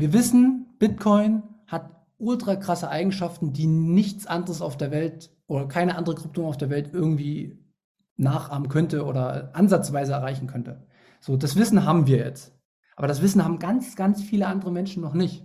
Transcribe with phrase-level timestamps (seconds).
[0.00, 5.96] wir wissen, Bitcoin hat ultra krasse Eigenschaften, die nichts anderes auf der Welt oder keine
[5.96, 7.58] andere Krypto auf der Welt irgendwie
[8.16, 10.86] nachahmen könnte oder ansatzweise erreichen könnte.
[11.20, 12.56] So, das Wissen haben wir jetzt.
[12.96, 15.44] Aber das Wissen haben ganz, ganz viele andere Menschen noch nicht.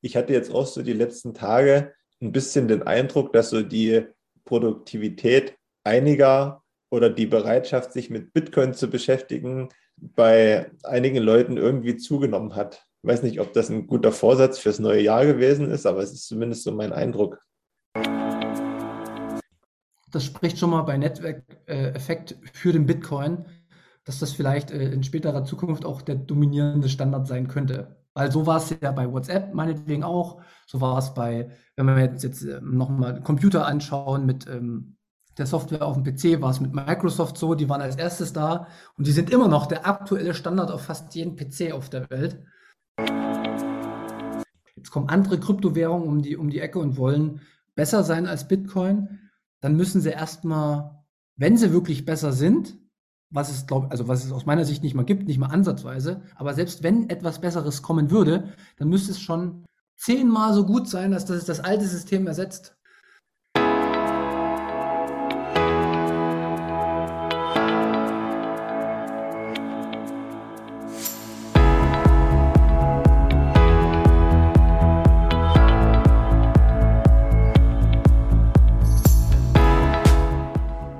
[0.00, 4.06] Ich hatte jetzt auch so die letzten Tage ein bisschen den Eindruck, dass so die
[4.44, 9.68] Produktivität einiger oder die Bereitschaft, sich mit Bitcoin zu beschäftigen,
[10.00, 12.86] bei einigen Leuten irgendwie zugenommen hat.
[13.02, 16.12] Ich weiß nicht, ob das ein guter Vorsatz fürs neue Jahr gewesen ist, aber es
[16.12, 17.40] ist zumindest so mein Eindruck.
[20.10, 23.44] Das spricht schon mal bei Netzwerkeffekt für den Bitcoin,
[24.04, 27.96] dass das vielleicht äh, in späterer Zukunft auch der dominierende Standard sein könnte.
[28.14, 30.40] Weil so war es ja bei WhatsApp meinetwegen auch.
[30.66, 34.97] So war es bei, wenn wir jetzt, jetzt ähm, nochmal Computer anschauen mit ähm,
[35.38, 37.54] der Software auf dem PC, war es mit Microsoft so.
[37.54, 38.66] Die waren als erstes da
[38.96, 42.42] und die sind immer noch der aktuelle Standard auf fast jedem PC auf der Welt.
[44.76, 47.40] Jetzt kommen andere Kryptowährungen um die, um die Ecke und wollen
[47.74, 49.20] besser sein als Bitcoin.
[49.60, 51.04] Dann müssen sie erstmal,
[51.36, 52.78] wenn sie wirklich besser sind,
[53.30, 56.22] was es, glaub, also was es aus meiner Sicht nicht mal gibt, nicht mal ansatzweise,
[56.34, 61.10] aber selbst wenn etwas Besseres kommen würde, dann müsste es schon zehnmal so gut sein,
[61.10, 62.77] dass es das alte System ersetzt.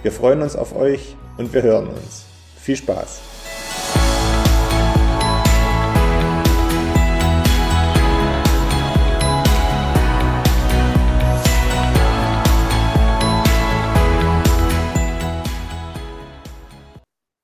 [0.00, 2.24] Wir freuen uns auf euch und wir hören uns.
[2.56, 3.20] Viel Spaß!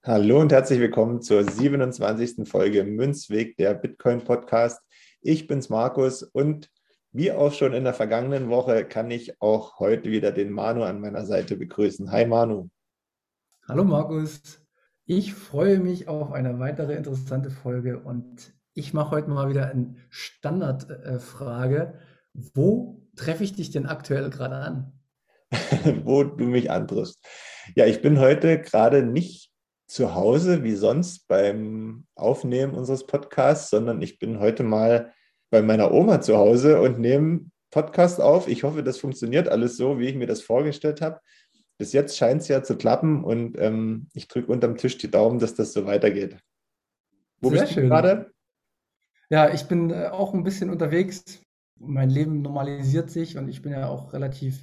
[0.04, 2.48] Hallo und herzlich willkommen zur 27.
[2.48, 4.80] Folge Münzweg, der Bitcoin Podcast.
[5.22, 6.70] Ich bin's Markus und
[7.14, 11.00] wie auch schon in der vergangenen Woche kann ich auch heute wieder den Manu an
[11.00, 12.10] meiner Seite begrüßen.
[12.10, 12.70] Hi Manu.
[13.68, 14.60] Hallo Markus,
[15.06, 19.94] ich freue mich auf eine weitere interessante Folge und ich mache heute mal wieder eine
[20.10, 21.94] Standardfrage.
[22.32, 24.92] Wo treffe ich dich denn aktuell gerade an?
[26.02, 27.24] Wo du mich antriffst.
[27.76, 29.52] Ja, ich bin heute gerade nicht
[29.86, 35.12] zu Hause wie sonst beim Aufnehmen unseres Podcasts, sondern ich bin heute mal
[35.54, 38.48] bei meiner Oma zu Hause und nehme Podcast auf.
[38.48, 41.20] Ich hoffe, das funktioniert alles so, wie ich mir das vorgestellt habe
[41.78, 45.38] bis jetzt scheint es ja zu klappen und ähm, ich drücke unterm Tisch die Daumen,
[45.38, 46.38] dass das so weitergeht.
[47.40, 48.32] Wo Sehr bist du gerade?
[49.30, 51.42] Ja, ich bin äh, auch ein bisschen unterwegs.
[51.78, 54.62] Mein Leben normalisiert sich und ich bin ja auch relativ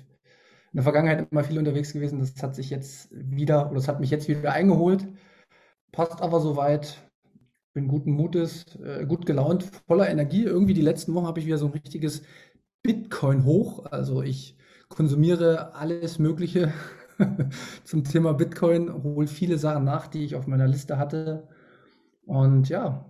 [0.72, 2.20] in der Vergangenheit immer viel unterwegs gewesen.
[2.20, 5.06] Das hat sich jetzt wieder, oder das hat mich jetzt wieder eingeholt.
[5.92, 6.98] Passt aber soweit.
[7.74, 10.44] Bin guten Mutes, äh, gut gelaunt, voller Energie.
[10.44, 12.24] Irgendwie die letzten Wochen habe ich wieder so ein richtiges
[12.84, 13.86] Bitcoin hoch.
[13.86, 14.58] Also ich
[14.90, 16.74] konsumiere alles Mögliche
[17.86, 21.48] zum Thema Bitcoin, hole viele Sachen nach, die ich auf meiner Liste hatte.
[22.26, 23.06] Und ja,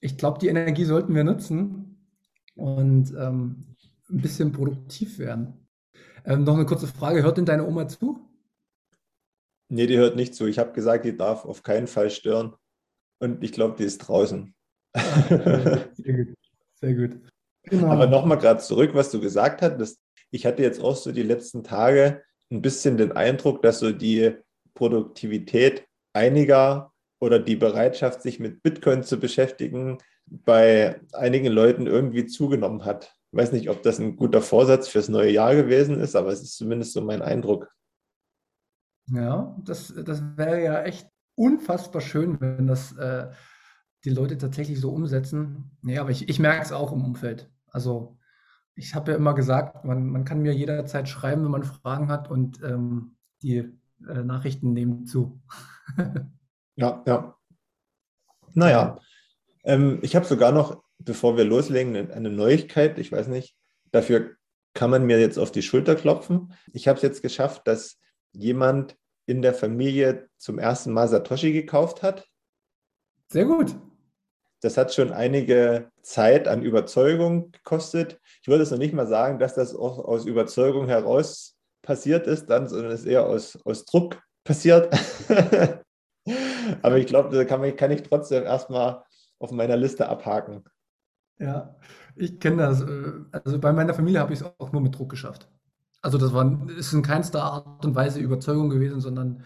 [0.00, 2.08] ich glaube, die Energie sollten wir nutzen
[2.54, 3.76] und ähm,
[4.08, 5.68] ein bisschen produktiv werden.
[6.24, 8.20] Ähm, noch eine kurze Frage: Hört denn deine Oma zu?
[9.68, 10.46] Nee, die hört nicht zu.
[10.46, 12.54] Ich habe gesagt, die darf auf keinen Fall stören.
[13.18, 14.54] Und ich glaube, die ist draußen.
[14.94, 16.34] Sehr gut.
[16.74, 17.20] Sehr gut.
[17.64, 17.88] Genau.
[17.88, 19.98] Aber nochmal gerade zurück, was du gesagt hast.
[20.30, 24.36] Ich hatte jetzt auch so die letzten Tage ein bisschen den Eindruck, dass so die
[24.74, 32.84] Produktivität einiger oder die Bereitschaft, sich mit Bitcoin zu beschäftigen, bei einigen Leuten irgendwie zugenommen
[32.84, 33.14] hat.
[33.32, 36.42] Ich weiß nicht, ob das ein guter Vorsatz fürs neue Jahr gewesen ist, aber es
[36.42, 37.70] ist zumindest so mein Eindruck.
[39.08, 43.30] Ja, das, das wäre ja echt unfassbar schön, wenn das äh,
[44.04, 45.78] die Leute tatsächlich so umsetzen.
[45.82, 47.50] Nee, aber ich, ich merke es auch im Umfeld.
[47.68, 48.18] Also
[48.74, 52.30] ich habe ja immer gesagt, man, man kann mir jederzeit schreiben, wenn man Fragen hat
[52.30, 53.58] und ähm, die
[54.08, 55.40] äh, Nachrichten nehmen zu.
[56.76, 57.36] ja, ja.
[58.54, 58.98] Naja,
[59.64, 62.98] ähm, ich habe sogar noch, bevor wir loslegen, eine Neuigkeit.
[62.98, 63.56] Ich weiß nicht,
[63.92, 64.36] dafür
[64.72, 66.52] kann man mir jetzt auf die Schulter klopfen.
[66.72, 67.98] Ich habe es jetzt geschafft, dass
[68.32, 72.26] jemand in der Familie zum ersten Mal Satoshi gekauft hat.
[73.28, 73.76] Sehr gut.
[74.62, 78.20] das hat schon einige Zeit an Überzeugung gekostet.
[78.42, 82.46] Ich würde es noch nicht mal sagen, dass das auch aus Überzeugung heraus passiert ist,
[82.46, 84.92] dann, sondern es ist eher aus, aus Druck passiert.
[86.82, 89.04] Aber ich glaube, da kann, kann ich trotzdem erstmal
[89.38, 90.64] auf meiner Liste abhaken.
[91.38, 91.76] Ja,
[92.16, 92.80] ich kenne das.
[92.82, 95.48] Äh, also bei meiner Familie habe ich es auch nur mit Druck geschafft.
[96.02, 99.42] Also das war, ist in keinster Art und Weise Überzeugung gewesen, sondern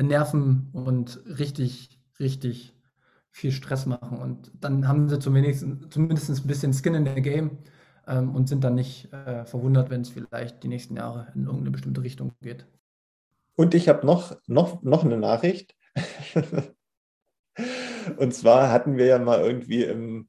[0.00, 2.74] Nerven und richtig, richtig
[3.30, 4.18] viel Stress machen.
[4.18, 7.58] Und dann haben sie zumindest, zumindest ein bisschen Skin in der Game
[8.06, 11.70] ähm, und sind dann nicht äh, verwundert, wenn es vielleicht die nächsten Jahre in irgendeine
[11.70, 12.66] bestimmte Richtung geht.
[13.54, 15.74] Und ich habe noch, noch, noch eine Nachricht.
[18.16, 20.28] und zwar hatten wir ja mal irgendwie im,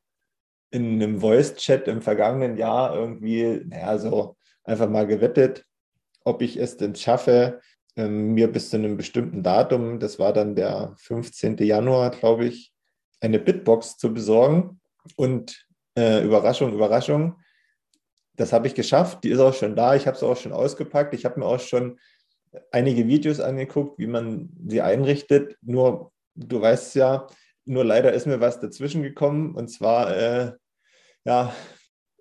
[0.72, 5.66] in einem Voice-Chat im vergangenen Jahr irgendwie, naja, so einfach mal gewettet,
[6.24, 7.62] ob ich es denn schaffe,
[7.96, 11.58] ähm, mir bis zu einem bestimmten Datum, das war dann der 15.
[11.58, 12.74] Januar, glaube ich,
[13.22, 14.80] eine Bitbox zu besorgen.
[15.16, 15.68] Und
[15.98, 17.36] äh, Überraschung, Überraschung,
[18.36, 19.24] das habe ich geschafft.
[19.24, 19.96] Die ist auch schon da.
[19.96, 21.14] Ich habe sie auch schon ausgepackt.
[21.14, 22.00] Ich habe mir auch schon
[22.72, 25.58] einige Videos angeguckt, wie man sie einrichtet.
[25.62, 27.28] Nur, du weißt ja,
[27.66, 29.56] nur leider ist mir was dazwischen gekommen.
[29.56, 30.52] Und zwar, äh,
[31.26, 31.54] ja,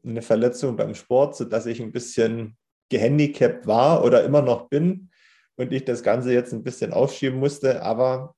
[0.04, 2.56] eine Verletzung beim Sport, sodass ich ein bisschen
[2.88, 5.10] gehandicapt war oder immer noch bin
[5.56, 7.82] und ich das Ganze jetzt ein bisschen aufschieben musste.
[7.82, 8.34] Aber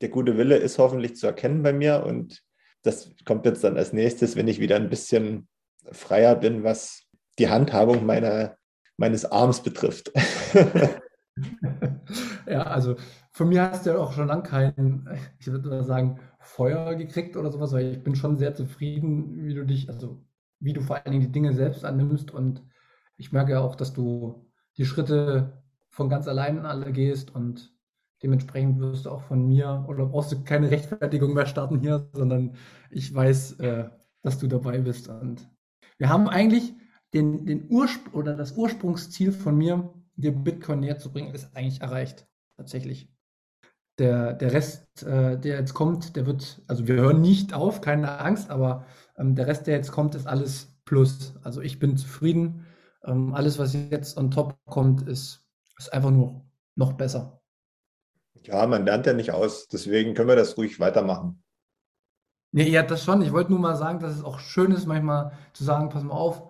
[0.00, 2.42] der gute Wille ist hoffentlich zu erkennen bei mir und
[2.82, 5.48] das kommt jetzt dann als nächstes, wenn ich wieder ein bisschen
[5.90, 7.04] freier bin, was
[7.38, 8.56] die Handhabung meiner,
[8.96, 10.12] meines Arms betrifft.
[12.46, 12.96] ja, also
[13.30, 15.08] von mir hast du ja auch schon lange kein,
[15.38, 19.64] ich würde sagen, Feuer gekriegt oder sowas, weil ich bin schon sehr zufrieden, wie du
[19.64, 20.22] dich, also
[20.62, 22.62] wie du vor allen Dingen die Dinge selbst annimmst und
[23.16, 27.74] ich merke ja auch, dass du die Schritte von ganz allein alle gehst und
[28.22, 32.54] dementsprechend wirst du auch von mir oder brauchst du keine Rechtfertigung mehr starten hier, sondern
[32.90, 33.90] ich weiß, äh,
[34.22, 35.08] dass du dabei bist.
[35.08, 35.48] Und
[35.98, 36.72] wir haben eigentlich
[37.12, 41.80] den, den Urspr oder das Ursprungsziel von mir, dir Bitcoin näher zu bringen, ist eigentlich
[41.80, 42.26] erreicht.
[42.56, 43.08] Tatsächlich.
[43.98, 48.20] Der, der Rest, äh, der jetzt kommt, der wird, also wir hören nicht auf, keine
[48.20, 48.86] Angst, aber
[49.16, 51.34] ähm, der Rest, der jetzt kommt, ist alles Plus.
[51.42, 52.66] Also ich bin zufrieden.
[53.04, 55.44] Ähm, alles, was jetzt on top kommt, ist,
[55.78, 56.44] ist einfach nur
[56.74, 57.40] noch besser.
[58.42, 61.42] Ja, man lernt ja nicht aus, deswegen können wir das ruhig weitermachen.
[62.50, 63.22] Nee, ja, das schon.
[63.22, 66.14] Ich wollte nur mal sagen, dass es auch schön ist, manchmal zu sagen, pass mal
[66.14, 66.42] auf,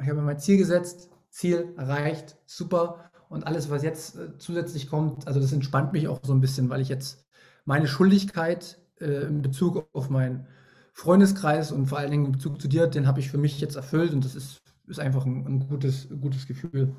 [0.00, 3.10] ich habe mir mein Ziel gesetzt, Ziel erreicht, super.
[3.28, 6.70] Und alles, was jetzt äh, zusätzlich kommt, also das entspannt mich auch so ein bisschen,
[6.70, 7.26] weil ich jetzt
[7.64, 10.46] meine Schuldigkeit äh, in Bezug auf meinen
[10.92, 13.76] Freundeskreis und vor allen Dingen in Bezug zu dir, den habe ich für mich jetzt
[13.76, 16.94] erfüllt und das ist, ist einfach ein, ein gutes, gutes Gefühl.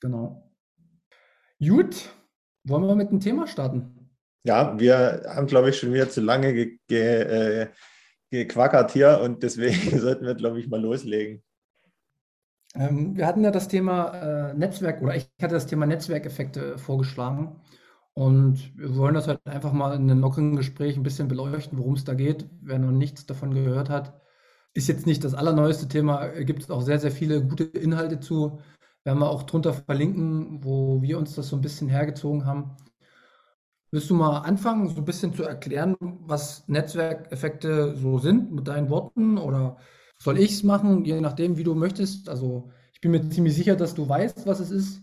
[0.00, 0.50] Genau.
[1.58, 2.10] Gut,
[2.64, 4.10] wollen wir mit dem Thema starten?
[4.44, 7.68] Ja, wir haben, glaube ich, schon wieder zu lange ge ge äh,
[8.30, 11.42] gequackert hier und deswegen sollten wir, glaube ich, mal loslegen.
[12.74, 17.60] Ähm, wir hatten ja das Thema äh, Netzwerk oder ich hatte das Thema Netzwerkeffekte vorgeschlagen.
[18.18, 21.94] Und wir wollen das halt einfach mal in einem lockeren Gespräch ein bisschen beleuchten, worum
[21.94, 22.48] es da geht.
[22.62, 24.18] Wer noch nichts davon gehört hat,
[24.72, 26.28] ist jetzt nicht das allerneueste Thema.
[26.28, 28.58] Gibt es auch sehr, sehr viele gute Inhalte zu.
[29.04, 32.78] Werden wir auch drunter verlinken, wo wir uns das so ein bisschen hergezogen haben.
[33.90, 38.88] Willst du mal anfangen, so ein bisschen zu erklären, was Netzwerkeffekte so sind mit deinen
[38.88, 39.36] Worten?
[39.36, 39.76] Oder
[40.18, 42.30] soll ich es machen, je nachdem, wie du möchtest?
[42.30, 45.02] Also ich bin mir ziemlich sicher, dass du weißt, was es ist.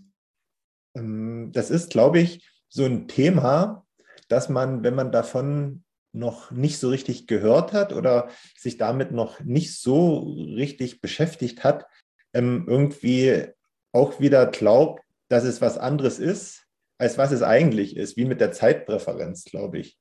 [0.95, 3.85] Ähm, das ist, glaube ich, so ein Thema,
[4.29, 9.39] dass man, wenn man davon noch nicht so richtig gehört hat oder sich damit noch
[9.41, 10.19] nicht so
[10.55, 11.85] richtig beschäftigt hat,
[12.33, 13.47] ähm, irgendwie
[13.91, 16.65] auch wieder glaubt, dass es was anderes ist,
[16.97, 19.99] als was es eigentlich ist, wie mit der Zeitpräferenz, glaube ich.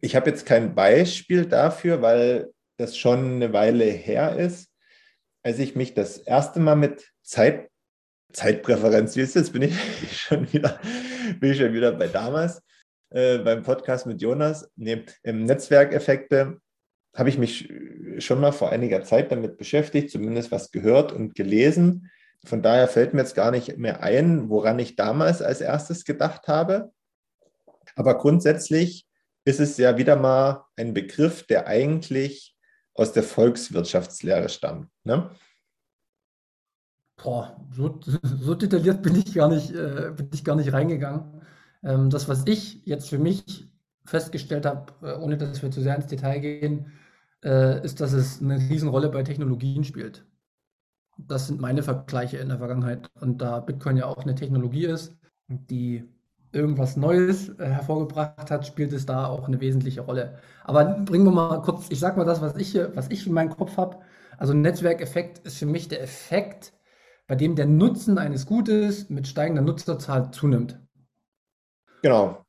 [0.00, 4.68] Ich habe jetzt kein Beispiel dafür, weil das schon eine Weile her ist,
[5.42, 7.70] als ich mich das erste Mal mit Zeit,
[8.32, 9.76] Zeitpräferenz, wie ist jetzt bin ich
[10.12, 10.80] schon wieder,
[11.40, 12.62] bin ich schon wieder bei damals,
[13.10, 16.58] äh, beim Podcast mit Jonas, nee, im Netzwerkeffekte
[17.14, 17.72] habe ich mich
[18.18, 22.10] schon mal vor einiger Zeit damit beschäftigt, zumindest was gehört und gelesen.
[22.44, 26.48] Von daher fällt mir jetzt gar nicht mehr ein, woran ich damals als erstes gedacht
[26.48, 26.92] habe.
[27.94, 29.06] Aber grundsätzlich
[29.44, 32.56] ist es ja wieder mal ein Begriff, der eigentlich
[32.94, 34.88] aus der Volkswirtschaftslehre stammt.
[35.04, 35.30] Ne?
[37.16, 41.42] Boah, so, so, detailliert bin ich gar nicht, äh, bin ich gar nicht reingegangen.
[41.82, 43.68] Ähm, das, was ich jetzt für mich
[44.04, 46.92] festgestellt habe, äh, ohne dass wir zu sehr ins Detail gehen,
[47.44, 50.24] äh, ist, dass es eine Riesenrolle bei Technologien spielt.
[51.18, 53.08] Das sind meine Vergleiche in der Vergangenheit.
[53.20, 55.16] Und da Bitcoin ja auch eine Technologie ist,
[55.48, 56.04] die
[56.52, 60.38] irgendwas Neues äh, hervorgebracht hat, spielt es da auch eine wesentliche Rolle.
[60.64, 63.32] Aber bringen wir mal kurz, ich sag mal das, was ich, hier, was ich in
[63.32, 63.98] meinem Kopf habe.
[64.38, 66.72] Also Netzwerkeffekt ist für mich der Effekt,
[67.26, 70.80] bei dem der Nutzen eines Gutes mit steigender Nutzerzahl zunimmt.
[72.02, 72.44] Genau.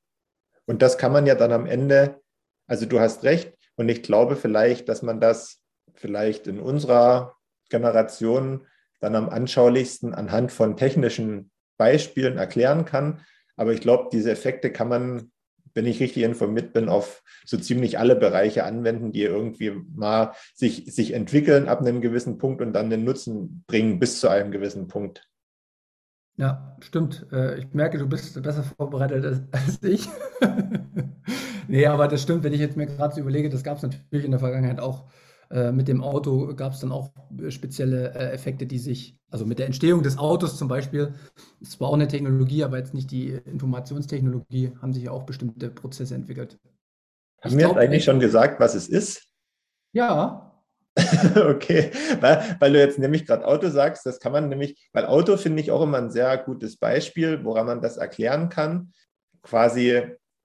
[0.65, 2.21] Und das kann man ja dann am Ende,
[2.67, 5.61] also du hast recht, und ich glaube vielleicht, dass man das
[5.93, 7.35] vielleicht in unserer
[7.69, 8.67] Generation
[8.99, 13.25] dann am anschaulichsten anhand von technischen Beispielen erklären kann.
[13.55, 15.31] Aber ich glaube, diese Effekte kann man,
[15.75, 20.85] wenn ich richtig informiert bin, auf so ziemlich alle Bereiche anwenden, die irgendwie mal sich,
[20.93, 24.87] sich entwickeln ab einem gewissen Punkt und dann den Nutzen bringen bis zu einem gewissen
[24.87, 25.29] Punkt.
[26.37, 27.27] Ja, stimmt.
[27.31, 30.09] Äh, ich merke, du bist besser vorbereitet als, als ich.
[31.67, 34.25] nee, aber das stimmt, wenn ich jetzt mir gerade so überlege, das gab es natürlich
[34.25, 35.05] in der Vergangenheit auch
[35.51, 39.45] äh, mit dem Auto gab es dann auch äh, spezielle äh, Effekte, die sich, also
[39.45, 41.13] mit der Entstehung des Autos zum Beispiel,
[41.61, 45.69] es war auch eine Technologie, aber jetzt nicht die Informationstechnologie, haben sich ja auch bestimmte
[45.69, 46.59] Prozesse entwickelt.
[47.41, 49.27] Haben wir jetzt eigentlich schon gesagt, was es ist?
[49.93, 50.51] Ja.
[51.35, 55.35] okay, weil, weil, du jetzt nämlich gerade Auto sagst, das kann man nämlich, weil Auto
[55.35, 58.93] finde ich auch immer ein sehr gutes Beispiel, woran man das erklären kann.
[59.41, 60.03] Quasi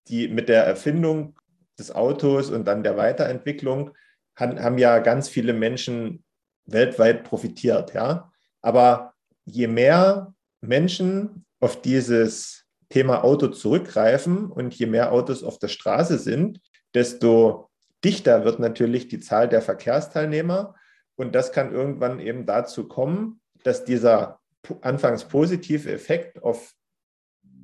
[0.09, 1.39] die mit der Erfindung
[1.79, 3.93] des Autos und dann der Weiterentwicklung
[4.41, 6.25] haben ja ganz viele Menschen
[6.67, 8.33] weltweit profitiert, ja.
[8.63, 15.69] Aber je mehr Menschen auf dieses Thema Auto zurückgreifen und je mehr Autos auf der
[15.69, 16.61] Straße sind,
[16.95, 17.71] desto
[18.05, 20.75] dichter wird natürlich die Zahl der Verkehrsteilnehmer.
[21.17, 24.41] Und das kann irgendwann eben dazu kommen, dass dieser
[24.81, 26.73] anfangs positive Effekt auf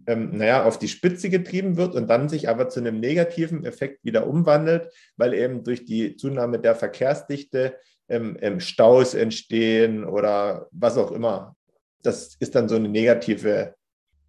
[0.07, 4.05] ähm, naja, auf die Spitze getrieben wird und dann sich aber zu einem negativen Effekt
[4.05, 7.77] wieder umwandelt, weil eben durch die Zunahme der Verkehrsdichte
[8.09, 11.57] ähm, ähm, Staus entstehen oder was auch immer.
[12.03, 13.75] Das ist dann so eine negative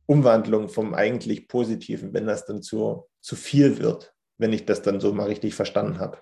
[0.07, 4.99] Umwandlung vom eigentlich Positiven, wenn das dann zu, zu viel wird, wenn ich das dann
[4.99, 6.17] so mal richtig verstanden habe.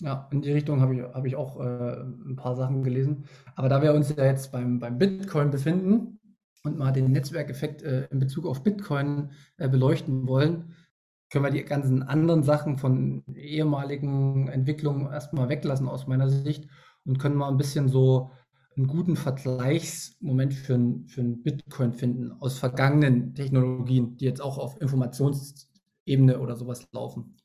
[0.00, 3.24] Ja, in die Richtung habe ich, hab ich auch äh, ein paar Sachen gelesen.
[3.56, 6.20] Aber da wir uns ja jetzt beim, beim Bitcoin befinden,
[6.64, 10.74] und mal den Netzwerkeffekt äh, in Bezug auf Bitcoin äh, beleuchten wollen,
[11.30, 16.68] können wir die ganzen anderen Sachen von ehemaligen Entwicklungen erstmal weglassen aus meiner Sicht
[17.04, 18.30] und können mal ein bisschen so
[18.76, 24.80] einen guten Vergleichsmoment für ein, für Bitcoin finden aus vergangenen Technologien, die jetzt auch auf
[24.80, 27.36] Informationsebene oder sowas laufen.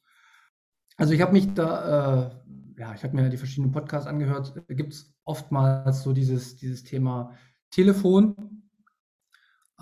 [0.96, 2.32] Also ich habe mich da,
[2.78, 6.56] äh, ja, ich habe mir die verschiedenen Podcasts angehört, da gibt es oftmals so dieses,
[6.56, 7.32] dieses Thema
[7.72, 8.63] Telefon,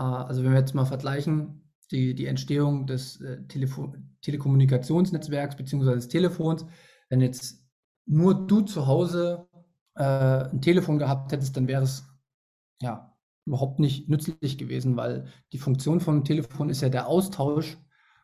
[0.01, 5.95] also wenn wir jetzt mal vergleichen, die, die Entstehung des äh, Telefon Telekommunikationsnetzwerks bzw.
[5.95, 6.65] des Telefons,
[7.09, 7.65] wenn jetzt
[8.05, 9.47] nur du zu Hause
[9.95, 10.03] äh,
[10.49, 12.05] ein Telefon gehabt hättest, dann wäre es
[12.81, 13.15] ja
[13.45, 17.77] überhaupt nicht nützlich gewesen, weil die Funktion vom Telefon ist ja der Austausch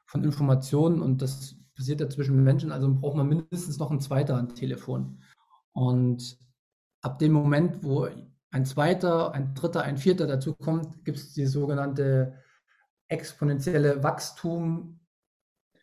[0.06, 4.48] von Informationen und das passiert ja zwischen Menschen, also braucht man mindestens noch ein zweiter
[4.50, 5.22] Telefon.
[5.74, 6.38] Und
[7.02, 8.08] ab dem Moment, wo
[8.52, 12.34] ein zweiter, ein dritter, ein vierter dazu kommt, gibt es die sogenannte
[13.08, 15.00] exponentielle Wachstum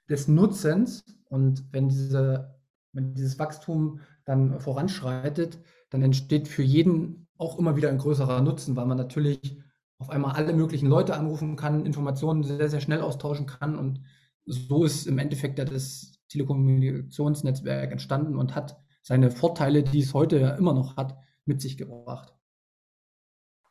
[0.09, 1.04] des Nutzens.
[1.28, 2.59] Und wenn, diese,
[2.92, 5.59] wenn dieses Wachstum dann voranschreitet,
[5.90, 9.61] dann entsteht für jeden auch immer wieder ein größerer Nutzen, weil man natürlich
[9.99, 13.78] auf einmal alle möglichen Leute anrufen kann, Informationen sehr, sehr schnell austauschen kann.
[13.78, 14.00] Und
[14.44, 20.50] so ist im Endeffekt das Telekommunikationsnetzwerk entstanden und hat seine Vorteile, die es heute ja
[20.50, 22.35] immer noch hat, mit sich gebracht.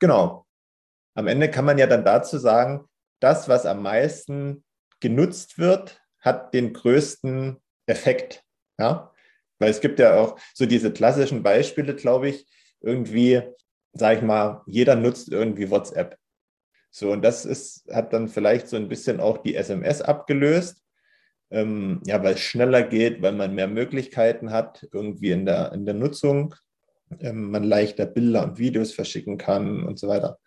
[0.04, 0.46] Genau.
[1.16, 2.90] Am Ende kann man ja dann dazu sagen,
[3.22, 4.66] das, was am meisten
[5.00, 8.44] genutzt wird, hat den größten Effekt.
[8.78, 9.14] Ja?
[9.60, 12.46] Weil es gibt ja auch so diese klassischen Beispiele, glaube ich,
[12.82, 13.44] irgendwie,
[13.94, 16.18] sage ich mal, jeder nutzt irgendwie WhatsApp.
[16.92, 20.84] So, und das ist, hat dann vielleicht so ein bisschen auch die SMS abgelöst.
[21.50, 25.86] Ähm, ja, weil es schneller geht, weil man mehr Möglichkeiten hat, irgendwie in der, in
[25.86, 26.56] der Nutzung
[27.22, 30.40] ähm, man leichter Bilder und Videos verschicken kann und so weiter.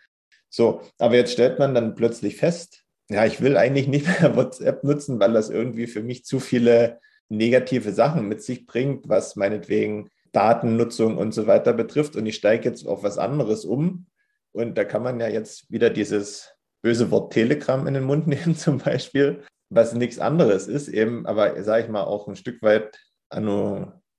[0.49, 4.85] So, aber jetzt stellt man dann plötzlich fest, ja, ich will eigentlich nicht mehr WhatsApp
[4.85, 10.11] nutzen, weil das irgendwie für mich zu viele negative Sachen mit sich bringt, was meinetwegen
[10.33, 12.17] Datennutzung und so weiter betrifft.
[12.17, 14.07] Und ich steige jetzt auf was anderes um.
[14.53, 18.57] Und da kann man ja jetzt wieder dieses böse Wort Telegram in den Mund nehmen
[18.57, 22.99] zum Beispiel, was nichts anderes ist, eben, aber sage ich mal auch ein Stück weit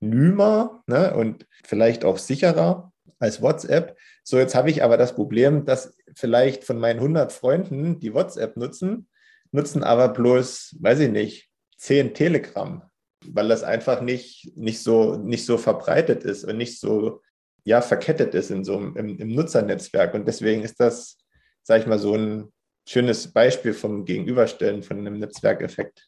[0.02, 3.98] anonymer ne, und vielleicht auch sicherer als WhatsApp.
[4.24, 8.58] So, jetzt habe ich aber das Problem, dass vielleicht von meinen 100 Freunden, die WhatsApp
[8.58, 9.08] nutzen,
[9.52, 12.84] nutzen aber bloß, weiß ich nicht, 10 Telegram,
[13.26, 17.22] weil das einfach nicht, nicht, so, nicht so verbreitet ist und nicht so
[17.64, 20.14] ja, verkettet ist in so einem, im, im Nutzernetzwerk.
[20.14, 21.18] Und deswegen ist das,
[21.64, 22.54] sage ich mal, so ein
[22.88, 26.08] schönes Beispiel vom Gegenüberstellen von einem Netzwerkeffekt.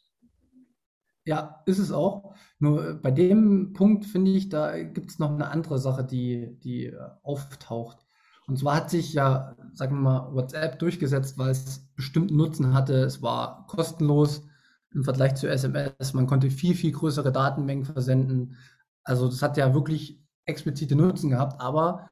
[1.26, 2.34] Ja, ist es auch.
[2.60, 6.58] Nur äh, bei dem Punkt finde ich, da gibt es noch eine andere Sache, die,
[6.64, 8.06] die äh, auftaucht.
[8.48, 12.96] Und zwar hat sich ja, sagen wir mal, WhatsApp durchgesetzt, weil es bestimmten Nutzen hatte.
[13.04, 14.42] Es war kostenlos
[14.92, 16.14] im Vergleich zu SMS.
[16.14, 18.58] Man konnte viel, viel größere Datenmengen versenden.
[19.04, 22.10] Also das hat ja wirklich explizite Nutzen gehabt, aber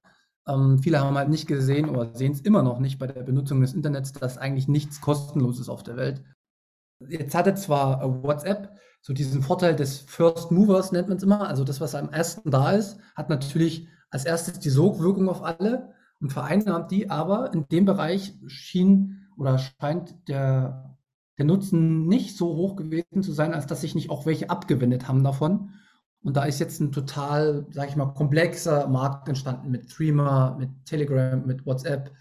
[0.48, 3.62] ähm, viele haben halt nicht gesehen oder sehen es immer noch nicht bei der Benutzung
[3.62, 6.24] des Internets, dass eigentlich nichts kostenlos ist auf der Welt.
[7.00, 11.64] Jetzt hatte zwar WhatsApp so diesen Vorteil des First Movers, nennt man es immer, also
[11.64, 16.34] das, was am ersten da ist, hat natürlich als erstes die Sogwirkung auf alle und
[16.34, 20.98] vereinnahmt die, aber in dem Bereich schien oder scheint der,
[21.38, 25.08] der Nutzen nicht so hoch gewesen zu sein, als dass sich nicht auch welche abgewendet
[25.08, 25.70] haben davon.
[26.22, 30.70] Und da ist jetzt ein total, sag ich mal, komplexer Markt entstanden mit Threema, mit
[30.84, 32.12] Telegram, mit WhatsApp,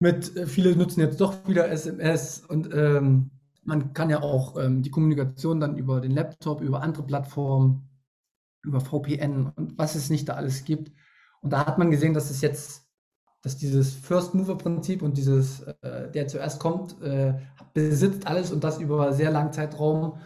[0.00, 3.30] mit äh, viele nutzen jetzt doch wieder SMS und ähm,
[3.64, 7.88] man kann ja auch ähm, die Kommunikation dann über den Laptop, über andere Plattformen,
[8.64, 10.92] über VPN und was es nicht da alles gibt.
[11.40, 12.86] Und da hat man gesehen, dass es jetzt,
[13.42, 17.34] dass dieses First Mover Prinzip und dieses, äh, der zuerst kommt, äh,
[17.74, 20.18] besitzt alles und das über sehr langen Zeitraum,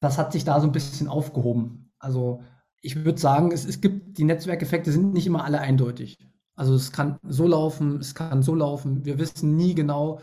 [0.00, 1.92] das hat sich da so ein bisschen aufgehoben.
[1.98, 2.42] Also
[2.82, 6.18] ich würde sagen, es, es gibt, die Netzwerkeffekte sind nicht immer alle eindeutig.
[6.56, 9.04] Also es kann so laufen, es kann so laufen.
[9.04, 10.20] Wir wissen nie genau,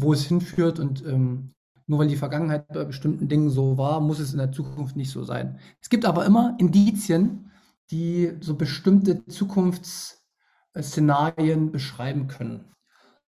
[0.00, 1.54] wo es hinführt und ähm,
[1.86, 5.10] nur weil die Vergangenheit bei bestimmten Dingen so war, muss es in der Zukunft nicht
[5.10, 5.58] so sein.
[5.80, 7.50] Es gibt aber immer Indizien,
[7.90, 12.66] die so bestimmte Zukunftsszenarien beschreiben können.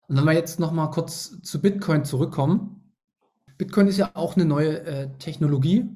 [0.07, 2.93] Und wenn wir jetzt noch mal kurz zu Bitcoin zurückkommen.
[3.57, 5.89] Bitcoin ist ja auch eine neue äh, Technologie,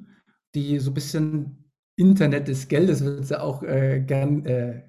[0.53, 1.65] die so ein bisschen
[1.98, 4.84] Internet des Geldes wird ja auch äh, gern äh,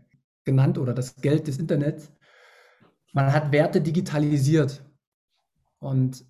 [0.45, 2.13] genannt oder das Geld des Internets.
[3.13, 4.86] Man hat Werte digitalisiert.
[5.79, 6.25] Und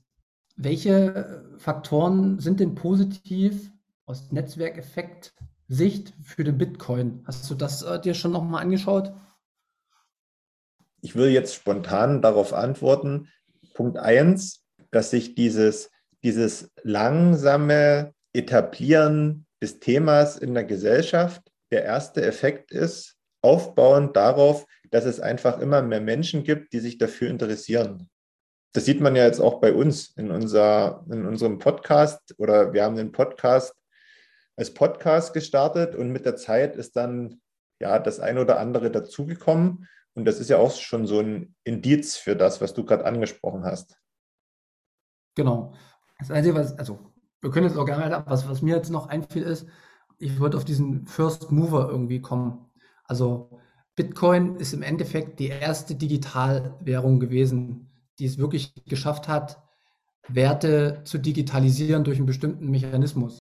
[0.56, 3.70] welche Faktoren sind denn positiv
[4.06, 7.22] aus Netzwerkeffekt-Sicht für den Bitcoin?
[7.26, 9.12] Hast du das äh, dir schon nochmal angeschaut?
[11.02, 13.28] Ich will jetzt spontan darauf antworten.
[13.74, 15.90] Punkt 1, dass sich dieses,
[16.22, 25.04] dieses langsame Etablieren des Themas in der Gesellschaft der erste Effekt ist, aufbauend darauf, dass
[25.04, 28.08] es einfach immer mehr Menschen gibt, die sich dafür interessieren
[28.76, 32.84] das sieht man ja jetzt auch bei uns in, unser, in unserem Podcast oder wir
[32.84, 33.74] haben den Podcast
[34.54, 37.40] als Podcast gestartet und mit der Zeit ist dann
[37.80, 42.16] ja das ein oder andere dazugekommen und das ist ja auch schon so ein Indiz
[42.16, 43.98] für das, was du gerade angesprochen hast.
[45.36, 45.72] Genau.
[46.18, 49.42] Das Einzige, was, also wir können jetzt auch gerne, was, was mir jetzt noch einfiel,
[49.42, 49.66] ist,
[50.18, 52.70] ich wollte auf diesen First Mover irgendwie kommen.
[53.04, 53.58] Also
[53.94, 57.85] Bitcoin ist im Endeffekt die erste Digitalwährung gewesen,
[58.18, 59.62] die es wirklich geschafft hat,
[60.28, 63.38] Werte zu digitalisieren durch einen bestimmten Mechanismus.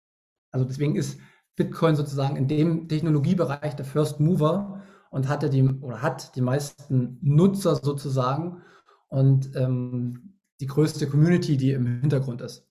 [0.50, 1.18] Also deswegen ist
[1.56, 7.18] Bitcoin sozusagen in dem Technologiebereich der First Mover und hatte die oder hat die meisten
[7.20, 8.62] Nutzer sozusagen
[9.08, 12.66] und ähm, die größte Community, die im Hintergrund ist.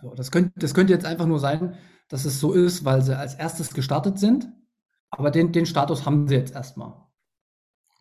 [0.00, 1.74] So, das, könnte, das könnte jetzt einfach nur sein,
[2.08, 4.48] dass es so ist, weil sie als erstes gestartet sind,
[5.10, 6.94] aber den, den Status haben sie jetzt erstmal.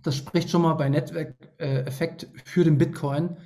[0.02, 3.38] Das spricht schon mal bei Netzwerkeffekt äh, für den Bitcoin,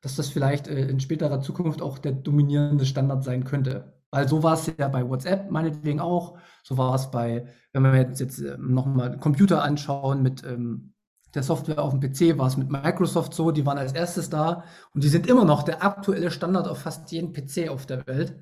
[0.00, 3.94] dass das vielleicht äh, in späterer Zukunft auch der dominierende Standard sein könnte.
[4.10, 6.38] Weil so war es ja bei WhatsApp meinetwegen auch.
[6.62, 10.94] So war es bei, wenn wir jetzt, jetzt ähm, nochmal Computer anschauen mit ähm,
[11.34, 13.50] der Software auf dem PC, war es mit Microsoft so.
[13.50, 14.64] Die waren als erstes da
[14.94, 18.38] und die sind immer noch der aktuelle Standard auf fast jedem PC auf der Welt.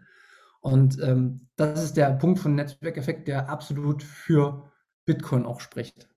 [0.60, 4.70] Und ähm, das ist der Punkt von Netzwerkeffekt, der absolut für
[5.06, 6.11] Bitcoin auch spricht.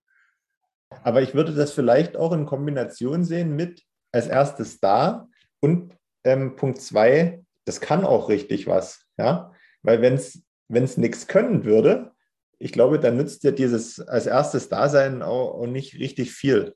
[1.02, 5.28] Aber ich würde das vielleicht auch in Kombination sehen mit als erstes da
[5.60, 9.06] und ähm, Punkt zwei, das kann auch richtig was.
[9.16, 9.52] Ja?
[9.82, 12.12] Weil wenn es nichts können würde,
[12.58, 16.74] ich glaube, dann nützt ja dieses als erstes Dasein auch, auch nicht richtig viel.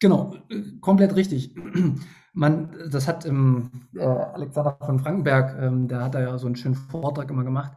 [0.00, 0.34] Genau,
[0.80, 1.54] komplett richtig.
[2.32, 6.56] Man, das hat ähm, äh, Alexander von Frankenberg, ähm, der hat da ja so einen
[6.56, 7.72] schönen Vortrag immer gemacht.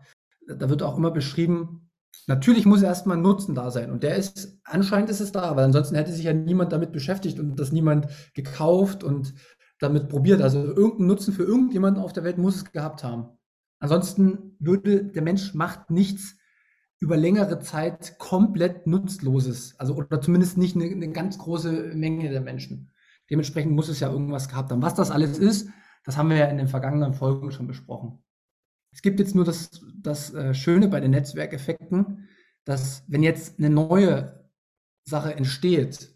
[0.48, 1.81] Da wird auch immer beschrieben,
[2.28, 3.92] Natürlich muss erstmal ein Nutzen da sein.
[3.92, 7.40] Und der ist, anscheinend ist es da, weil ansonsten hätte sich ja niemand damit beschäftigt
[7.40, 9.34] und das niemand gekauft und
[9.80, 10.42] damit probiert.
[10.42, 13.38] Also irgendeinen Nutzen für irgendjemanden auf der Welt muss es gehabt haben.
[13.80, 16.36] Ansonsten würde der Mensch macht nichts
[17.00, 19.74] über längere Zeit komplett Nutzloses.
[19.80, 22.92] Also oder zumindest nicht eine, eine ganz große Menge der Menschen.
[23.30, 24.84] Dementsprechend muss es ja irgendwas gehabt haben.
[24.84, 25.70] Was das alles ist,
[26.06, 28.24] das haben wir ja in den vergangenen Folgen schon besprochen.
[28.92, 32.28] Es gibt jetzt nur das, das äh, Schöne bei den Netzwerkeffekten,
[32.66, 34.50] dass wenn jetzt eine neue
[35.06, 36.16] Sache entsteht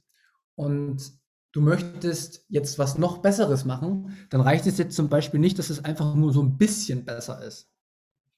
[0.56, 1.12] und
[1.54, 5.70] du möchtest jetzt was noch Besseres machen, dann reicht es jetzt zum Beispiel nicht, dass
[5.70, 7.70] es einfach nur so ein bisschen besser ist.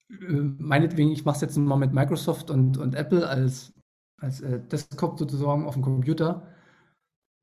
[0.09, 3.73] Äh, meinetwegen, ich mache es jetzt mal mit Microsoft und, und Apple als,
[4.17, 6.47] als äh, Desktop sozusagen auf dem Computer.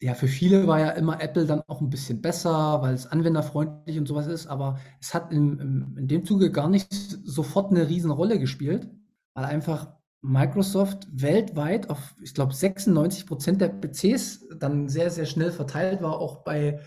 [0.04, 3.96] Ja, für viele war ja immer Apple dann auch ein bisschen besser, weil es anwenderfreundlich
[3.98, 8.38] und sowas ist, aber es hat in, in, dem Zuge gar nicht sofort eine Riesenrolle
[8.38, 8.90] gespielt,
[9.32, 15.52] weil einfach Microsoft weltweit auf, ich glaube, 96 Prozent der PCs dann sehr, sehr schnell
[15.52, 16.80] verteilt war, auch bei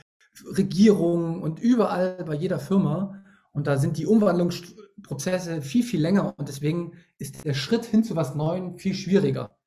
[0.56, 3.24] Regierungen und überall bei jeder Firma.
[3.52, 8.16] Und da sind die Umwandlungsprozesse viel, viel länger und deswegen ist der Schritt hin zu
[8.16, 9.58] was Neuem viel schwieriger.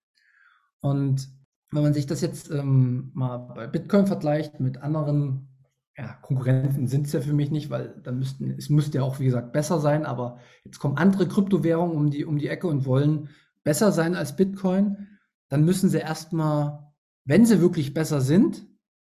[0.79, 1.40] Und
[1.73, 5.49] wenn man sich das jetzt ähm, mal bei Bitcoin vergleicht mit anderen
[5.97, 9.21] ja, Konkurrenten sind es ja für mich nicht, weil dann müssten, es müsste ja auch,
[9.21, 12.87] wie gesagt, besser sein, aber jetzt kommen andere Kryptowährungen um die, um die Ecke und
[12.87, 13.29] wollen
[13.65, 15.09] besser sein als Bitcoin,
[15.49, 16.93] dann müssen sie erstmal,
[17.25, 18.67] wenn sie wirklich besser sind,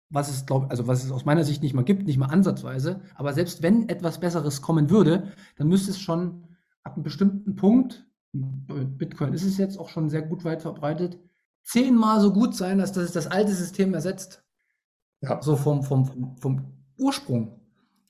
[0.10, 3.02] was es glaub, also was es aus meiner Sicht nicht mal gibt, nicht mal ansatzweise,
[3.16, 6.44] aber selbst wenn etwas Besseres kommen würde, dann müsste es schon
[6.84, 11.18] ab einem bestimmten Punkt, Bitcoin ist es jetzt auch schon sehr gut weit verbreitet,
[11.64, 14.44] zehnmal so gut sein, als dass es das alte System ersetzt.
[15.22, 15.42] Ja.
[15.42, 17.60] So vom, vom, vom, Ursprung.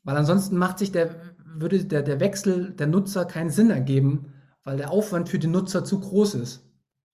[0.03, 4.33] Weil ansonsten macht sich der, würde der, der Wechsel der Nutzer keinen Sinn ergeben,
[4.63, 6.69] weil der Aufwand für die Nutzer zu groß ist.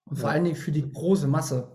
[0.05, 0.35] Und vor ja.
[0.35, 1.71] allen Dingen für die große Masse.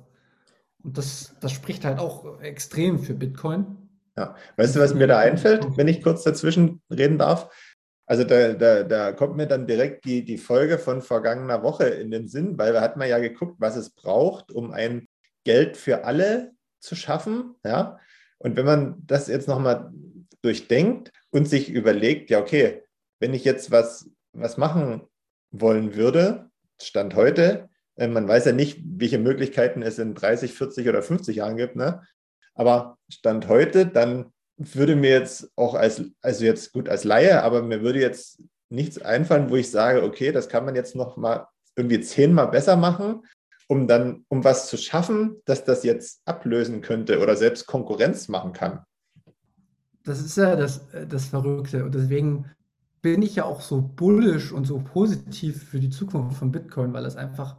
[0.82, 3.76] Und das, das spricht halt auch extrem für Bitcoin.
[4.16, 7.48] Ja, weißt du, was mir da einfällt, wenn ich kurz dazwischen reden darf?
[8.12, 12.10] Also da, da, da kommt mir dann direkt die, die Folge von vergangener Woche in
[12.10, 15.08] den Sinn, weil da hat man ja geguckt, was es braucht, um ein
[15.44, 17.54] Geld für alle zu schaffen.
[17.64, 17.98] Ja?
[18.36, 19.90] Und wenn man das jetzt nochmal
[20.42, 22.82] durchdenkt und sich überlegt, ja, okay,
[23.18, 25.08] wenn ich jetzt was, was machen
[25.50, 26.50] wollen würde,
[26.82, 31.36] Stand heute, äh, man weiß ja nicht, welche Möglichkeiten es in 30, 40 oder 50
[31.36, 32.02] Jahren gibt, ne?
[32.54, 34.34] aber Stand heute, dann
[34.74, 39.00] würde mir jetzt auch als, also jetzt gut als Laie, aber mir würde jetzt nichts
[39.00, 41.46] einfallen, wo ich sage, okay, das kann man jetzt noch mal
[41.76, 43.22] irgendwie zehnmal besser machen,
[43.68, 48.52] um dann, um was zu schaffen, dass das jetzt ablösen könnte oder selbst Konkurrenz machen
[48.52, 48.84] kann.
[50.04, 51.84] Das ist ja das, das Verrückte.
[51.84, 52.50] Und deswegen
[53.02, 57.04] bin ich ja auch so bullisch und so positiv für die Zukunft von Bitcoin, weil
[57.04, 57.56] es einfach,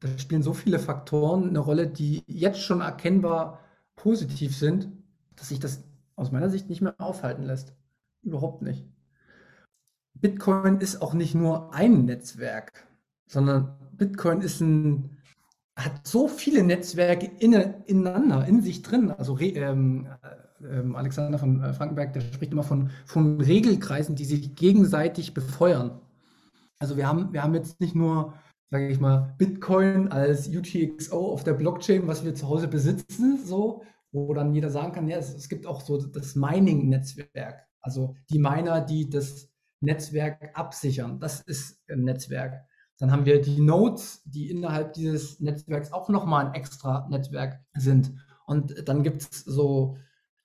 [0.00, 3.60] da spielen so viele Faktoren eine Rolle, die jetzt schon erkennbar
[3.96, 4.88] positiv sind,
[5.36, 5.84] dass sich das
[6.20, 7.74] aus meiner Sicht nicht mehr aufhalten lässt.
[8.22, 8.86] Überhaupt nicht.
[10.14, 12.86] Bitcoin ist auch nicht nur ein Netzwerk,
[13.26, 15.16] sondern Bitcoin ist ein,
[15.76, 19.10] hat so viele Netzwerke ineinander, in sich drin.
[19.10, 20.08] Also ähm,
[20.62, 26.00] ähm, Alexander von äh, Frankenberg, der spricht immer von, von Regelkreisen, die sich gegenseitig befeuern.
[26.78, 28.34] Also wir haben, wir haben jetzt nicht nur,
[28.70, 33.82] sage ich mal, Bitcoin als UTXO auf der Blockchain, was wir zu Hause besitzen, so,
[34.12, 37.66] wo dann jeder sagen kann, ja, es, es gibt auch so das Mining-Netzwerk.
[37.80, 39.48] Also die Miner, die das
[39.80, 41.20] Netzwerk absichern.
[41.20, 42.66] Das ist ein Netzwerk.
[42.98, 48.12] Dann haben wir die Nodes, die innerhalb dieses Netzwerks auch nochmal ein extra Netzwerk sind.
[48.44, 49.96] Und dann gibt es so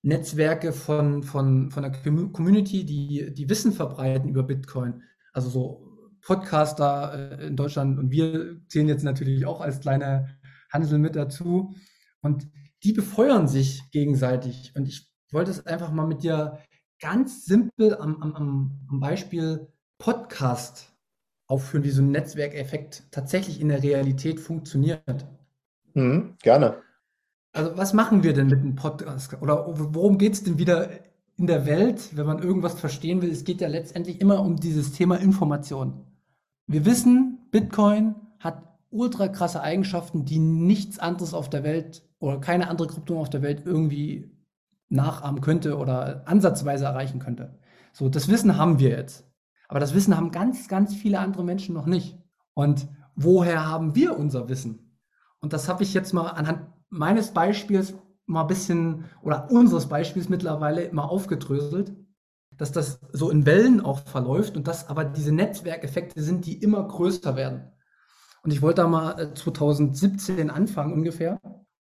[0.03, 5.01] Netzwerke von, von, von der Community, die, die Wissen verbreiten über Bitcoin.
[5.33, 5.85] Also so
[6.21, 10.37] Podcaster äh, in Deutschland und wir zählen jetzt natürlich auch als kleine
[10.71, 11.73] Hansel mit dazu.
[12.21, 12.47] Und
[12.85, 14.71] die befeuern sich gegenseitig.
[14.75, 16.59] Und ich wollte es einfach mal mit dir
[17.01, 19.67] ganz simpel am, am, am Beispiel
[19.97, 20.93] Podcast
[21.47, 25.25] aufführen, wie so ein Netzwerkeffekt tatsächlich in der Realität funktioniert.
[25.95, 26.77] Mhm, gerne.
[27.53, 29.33] Also was machen wir denn mit einem Podcast?
[29.41, 30.89] Oder worum geht es denn wieder
[31.37, 33.31] in der Welt, wenn man irgendwas verstehen will?
[33.31, 36.05] Es geht ja letztendlich immer um dieses Thema Information.
[36.67, 42.69] Wir wissen, Bitcoin hat ultra krasse Eigenschaften, die nichts anderes auf der Welt oder keine
[42.69, 44.31] andere Krypto auf der Welt irgendwie
[44.89, 47.59] nachahmen könnte oder ansatzweise erreichen könnte.
[47.93, 49.29] So, das Wissen haben wir jetzt.
[49.67, 52.17] Aber das Wissen haben ganz, ganz viele andere Menschen noch nicht.
[52.53, 54.99] Und woher haben wir unser Wissen?
[55.39, 57.93] Und das habe ich jetzt mal anhand meines Beispiels
[58.25, 61.95] mal ein bisschen oder unseres Beispiels mittlerweile mal aufgedröselt,
[62.57, 66.87] dass das so in Wellen auch verläuft und dass aber diese Netzwerkeffekte sind, die immer
[66.87, 67.71] größer werden.
[68.43, 71.39] Und ich wollte da mal 2017 äh, anfangen ungefähr,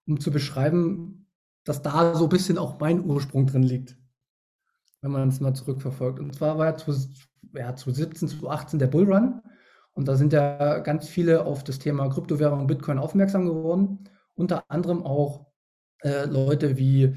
[0.08, 1.28] um zu beschreiben,
[1.63, 3.98] dass da so ein bisschen auch mein Ursprung drin liegt,
[5.02, 6.20] wenn man es mal zurückverfolgt.
[6.20, 6.92] Und zwar war ja, zu,
[7.54, 9.42] ja 2017, 2018 der Bullrun
[9.94, 15.04] und da sind ja ganz viele auf das Thema Kryptowährung Bitcoin aufmerksam geworden unter anderem
[15.04, 15.48] auch
[16.02, 17.16] äh, Leute wie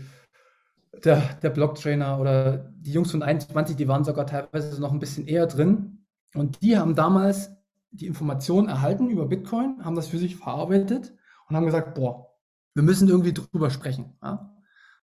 [1.05, 5.27] der, der Blocktrainer oder die Jungs von 21, die waren sogar teilweise noch ein bisschen
[5.27, 6.07] eher drin.
[6.35, 7.51] Und die haben damals
[7.91, 11.15] die Informationen erhalten über Bitcoin, haben das für sich verarbeitet
[11.49, 12.36] und haben gesagt, boah,
[12.77, 14.19] wir müssen irgendwie drüber sprechen.
[14.23, 14.55] Ja?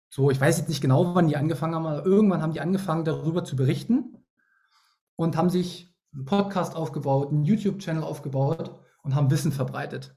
[0.08, 3.04] so, ich weiß jetzt nicht genau, wann die angefangen haben, aber irgendwann haben die angefangen,
[3.04, 4.16] darüber zu berichten
[5.16, 10.16] und haben sich einen Podcast aufgebaut, einen YouTube-Channel aufgebaut und haben Wissen verbreitet.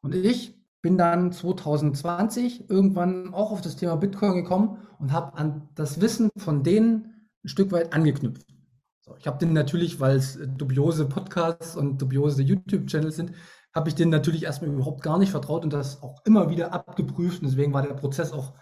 [0.00, 5.68] Und ich bin dann 2020 irgendwann auch auf das Thema Bitcoin gekommen und habe an
[5.74, 8.46] das Wissen von denen ein Stück weit angeknüpft.
[9.00, 13.32] So, ich habe den natürlich, weil es dubiose Podcasts und dubiose YouTube-Channels sind,
[13.72, 17.42] habe ich denen natürlich erstmal überhaupt gar nicht vertraut und das auch immer wieder abgeprüft.
[17.42, 18.54] Und deswegen war der Prozess auch,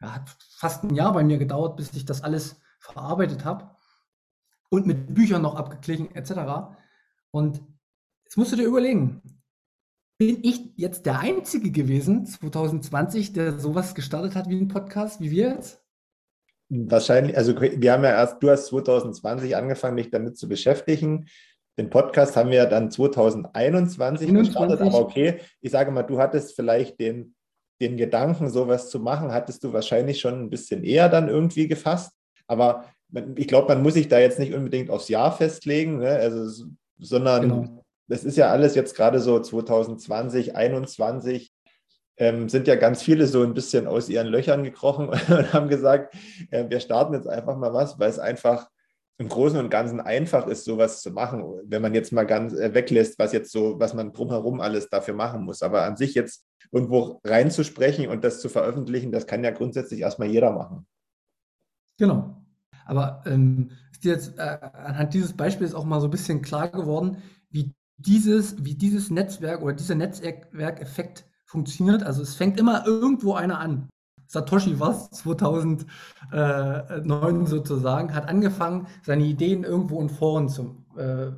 [0.00, 3.70] ja, hat fast ein Jahr bei mir gedauert, bis ich das alles verarbeitet habe
[4.70, 6.74] und mit Büchern noch abgeglichen etc.
[7.30, 7.62] Und
[8.24, 9.22] jetzt musst du dir überlegen,
[10.18, 15.30] bin ich jetzt der Einzige gewesen, 2020, der sowas gestartet hat wie ein Podcast, wie
[15.30, 15.82] wir jetzt?
[16.68, 21.28] Wahrscheinlich, also wir haben ja erst, du hast 2020 angefangen, dich damit zu beschäftigen.
[21.78, 26.98] Den Podcast haben wir dann 2021 gestartet, aber okay, ich sage mal, du hattest vielleicht
[27.00, 27.34] den,
[27.80, 32.12] den Gedanken, sowas zu machen, hattest du wahrscheinlich schon ein bisschen eher dann irgendwie gefasst.
[32.46, 32.86] Aber
[33.36, 36.08] ich glaube, man muss sich da jetzt nicht unbedingt aufs Jahr festlegen, ne?
[36.08, 36.64] also,
[36.98, 41.52] sondern genau das ist ja alles jetzt gerade so 2020, 2021,
[42.18, 46.14] ähm, sind ja ganz viele so ein bisschen aus ihren Löchern gekrochen und haben gesagt,
[46.50, 48.68] äh, wir starten jetzt einfach mal was, weil es einfach
[49.18, 52.74] im Großen und Ganzen einfach ist, sowas zu machen, wenn man jetzt mal ganz äh,
[52.74, 55.62] weglässt, was jetzt so, was man drumherum alles dafür machen muss.
[55.62, 60.28] Aber an sich jetzt irgendwo reinzusprechen und das zu veröffentlichen, das kann ja grundsätzlich erstmal
[60.28, 60.86] jeder machen.
[61.98, 62.42] Genau.
[62.84, 66.68] Aber ähm, ist dir jetzt äh, anhand dieses Beispiels auch mal so ein bisschen klar
[66.68, 72.02] geworden, wie dieses, wie dieses Netzwerk oder dieser Netzwerkeffekt funktioniert.
[72.02, 73.88] Also es fängt immer irgendwo einer an.
[74.26, 81.32] Satoshi was 2009 sozusagen hat angefangen, seine Ideen irgendwo in Foren zu, äh,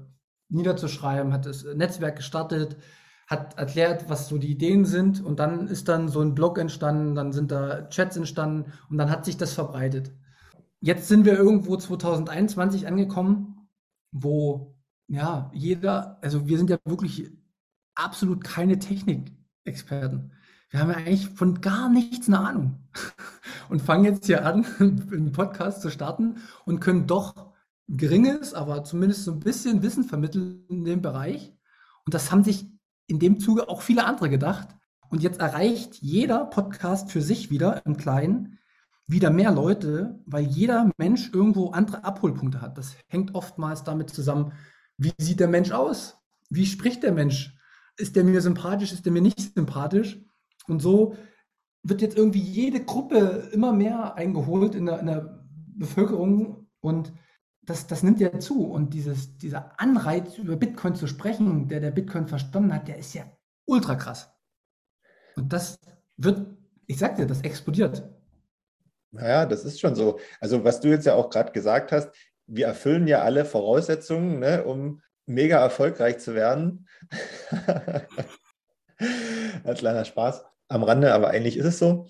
[0.48, 2.76] niederzuschreiben, hat das Netzwerk gestartet,
[3.26, 7.14] hat erklärt, was so die Ideen sind und dann ist dann so ein Blog entstanden,
[7.14, 10.12] dann sind da Chats entstanden und dann hat sich das verbreitet.
[10.80, 13.68] Jetzt sind wir irgendwo 2021 angekommen,
[14.12, 17.30] wo ja, jeder, also wir sind ja wirklich
[17.94, 20.32] absolut keine Technikexperten.
[20.70, 22.78] Wir haben ja eigentlich von gar nichts eine Ahnung
[23.70, 27.54] und fangen jetzt hier an, einen Podcast zu starten und können doch
[27.88, 31.54] geringes, aber zumindest so ein bisschen Wissen vermitteln in dem Bereich.
[32.04, 32.66] Und das haben sich
[33.06, 34.68] in dem Zuge auch viele andere gedacht.
[35.08, 38.58] Und jetzt erreicht jeder Podcast für sich wieder im Kleinen
[39.06, 42.76] wieder mehr Leute, weil jeder Mensch irgendwo andere Abholpunkte hat.
[42.76, 44.52] Das hängt oftmals damit zusammen,
[44.98, 46.18] wie sieht der Mensch aus?
[46.50, 47.56] Wie spricht der Mensch?
[47.96, 48.92] Ist der mir sympathisch?
[48.92, 50.20] Ist der mir nicht sympathisch?
[50.68, 51.16] Und so
[51.82, 55.44] wird jetzt irgendwie jede Gruppe immer mehr eingeholt in der, in der
[55.76, 57.12] Bevölkerung und
[57.62, 58.64] das, das nimmt ja zu.
[58.64, 63.14] Und dieses, dieser Anreiz, über Bitcoin zu sprechen, der der Bitcoin verstanden hat, der ist
[63.14, 63.24] ja
[63.66, 64.30] ultra krass.
[65.36, 65.78] Und das
[66.16, 66.46] wird,
[66.86, 68.08] ich sag dir, das explodiert.
[69.10, 70.18] Naja, das ist schon so.
[70.40, 72.10] Also, was du jetzt ja auch gerade gesagt hast,
[72.46, 76.88] wir erfüllen ja alle Voraussetzungen, ne, um mega erfolgreich zu werden.
[79.64, 82.06] Ein kleiner Spaß am Rande, aber eigentlich ist es so.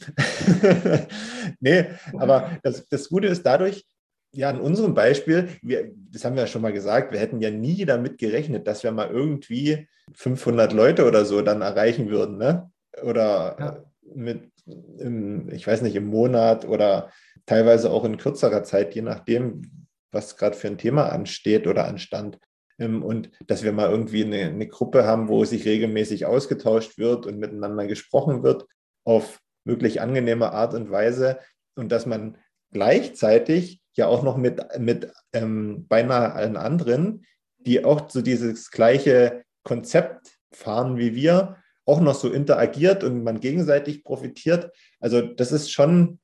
[1.60, 1.86] nee,
[2.18, 3.86] aber das, das Gute ist dadurch,
[4.32, 7.50] ja, in unserem Beispiel, wir, das haben wir ja schon mal gesagt, wir hätten ja
[7.50, 12.70] nie damit gerechnet, dass wir mal irgendwie 500 Leute oder so dann erreichen würden, ne?
[13.02, 13.84] Oder ja.
[14.14, 14.50] mit,
[14.98, 17.10] im, ich weiß nicht, im Monat oder
[17.46, 22.38] teilweise auch in kürzerer Zeit, je nachdem, was gerade für ein Thema ansteht oder anstand.
[22.78, 27.26] Ähm, und dass wir mal irgendwie eine, eine Gruppe haben, wo sich regelmäßig ausgetauscht wird
[27.26, 28.66] und miteinander gesprochen wird
[29.04, 31.38] auf wirklich angenehme Art und Weise
[31.76, 32.38] und dass man
[32.72, 37.24] gleichzeitig ja auch noch mit, mit ähm, beinahe allen anderen,
[37.58, 43.40] die auch so dieses gleiche Konzept fahren wie wir, auch noch so interagiert und man
[43.40, 44.70] gegenseitig profitiert.
[45.00, 46.20] Also das ist schon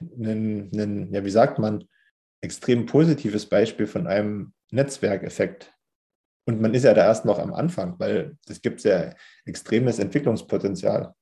[0.00, 1.84] ein, ein ja, wie sagt man,
[2.40, 5.73] extrem positives Beispiel von einem Netzwerkeffekt.
[6.46, 9.14] Und man ist ja da erst noch am Anfang, weil es gibt ja
[9.46, 11.14] extremes Entwicklungspotenzial.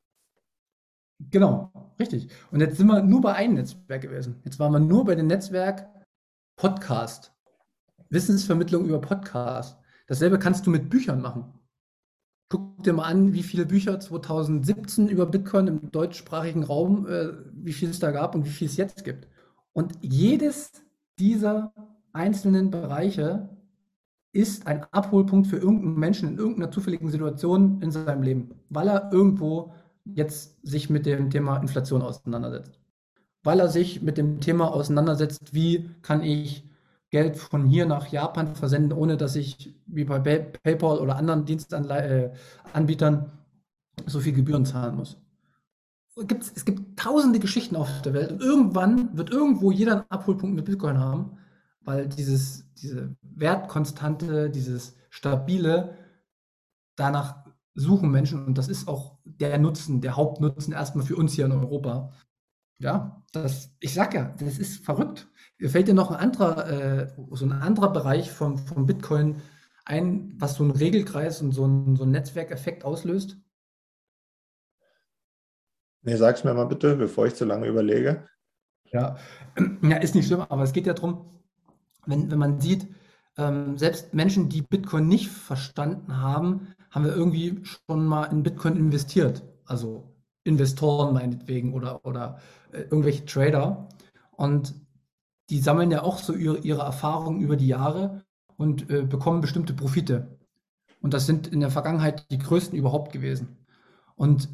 [1.31, 2.29] Genau, richtig.
[2.51, 4.41] Und jetzt sind wir nur bei einem Netzwerk gewesen.
[4.45, 5.89] Jetzt waren wir nur bei dem Netzwerk
[6.57, 7.33] Podcast.
[8.11, 9.79] Wissensvermittlung über Podcast.
[10.07, 11.55] Dasselbe kannst du mit Büchern machen.
[12.49, 17.73] Guck dir mal an, wie viele Bücher 2017 über Bitcoin im deutschsprachigen Raum, äh, wie
[17.73, 19.29] viel es da gab und wie viel es jetzt gibt.
[19.73, 20.73] Und jedes
[21.19, 21.73] dieser
[22.13, 23.49] einzelnen Bereiche
[24.33, 29.13] ist ein Abholpunkt für irgendeinen Menschen in irgendeiner zufälligen Situation in seinem Leben, weil er
[29.13, 32.79] irgendwo jetzt sich mit dem Thema Inflation auseinandersetzt.
[33.45, 36.65] Weil er sich mit dem Thema auseinandersetzt, wie kann ich
[37.11, 43.15] Geld von hier nach Japan versenden, ohne dass ich wie bei PayPal oder anderen Dienstanbietern
[43.15, 45.19] äh, so viel Gebühren zahlen muss.
[46.27, 50.57] gibt's, es gibt tausende Geschichten auf der Welt und irgendwann wird irgendwo jeder einen Abholpunkt
[50.57, 51.37] mit Bitcoin haben,
[51.85, 55.97] weil dieses, diese Wertkonstante, dieses stabile,
[56.97, 61.47] danach suchen Menschen und das ist auch der Nutzen, der Hauptnutzen erstmal für uns hier
[61.47, 62.13] in Europa.
[62.79, 65.29] Ja, das, ich sag ja, das ist verrückt.
[65.61, 69.41] Fällt dir noch ein anderer, äh, so ein anderer Bereich vom, vom Bitcoin
[69.85, 73.37] ein, was so ein Regelkreis und so ein, so ein Netzwerkeffekt auslöst?
[76.03, 78.29] Nee, sag's mir mal bitte, bevor ich zu lange überlege.
[78.87, 79.17] Ja,
[79.83, 81.42] ja ist nicht schlimm, aber es geht ja darum,
[82.07, 82.89] wenn, wenn man sieht,
[83.37, 88.77] ähm, selbst Menschen, die Bitcoin nicht verstanden haben, haben wir irgendwie schon mal in Bitcoin
[88.77, 89.43] investiert.
[89.65, 90.13] Also
[90.45, 92.41] Investoren meinetwegen oder, oder
[92.73, 93.89] äh, irgendwelche Trader.
[94.33, 94.75] Und
[95.51, 98.23] die sammeln ja auch so ihre, ihre Erfahrungen über die Jahre
[98.57, 100.39] und äh, bekommen bestimmte Profite.
[101.01, 103.57] Und das sind in der Vergangenheit die größten überhaupt gewesen.
[104.15, 104.49] Und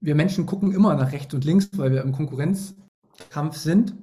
[0.00, 3.94] wir Menschen gucken immer nach rechts und links, weil wir im Konkurrenzkampf sind,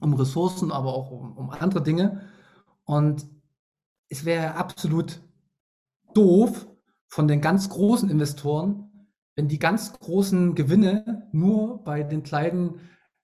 [0.00, 2.27] um Ressourcen, aber auch um, um andere Dinge.
[2.88, 3.26] Und
[4.08, 5.20] es wäre absolut
[6.14, 6.66] doof
[7.06, 12.80] von den ganz großen Investoren, wenn die ganz großen Gewinne nur bei den kleinen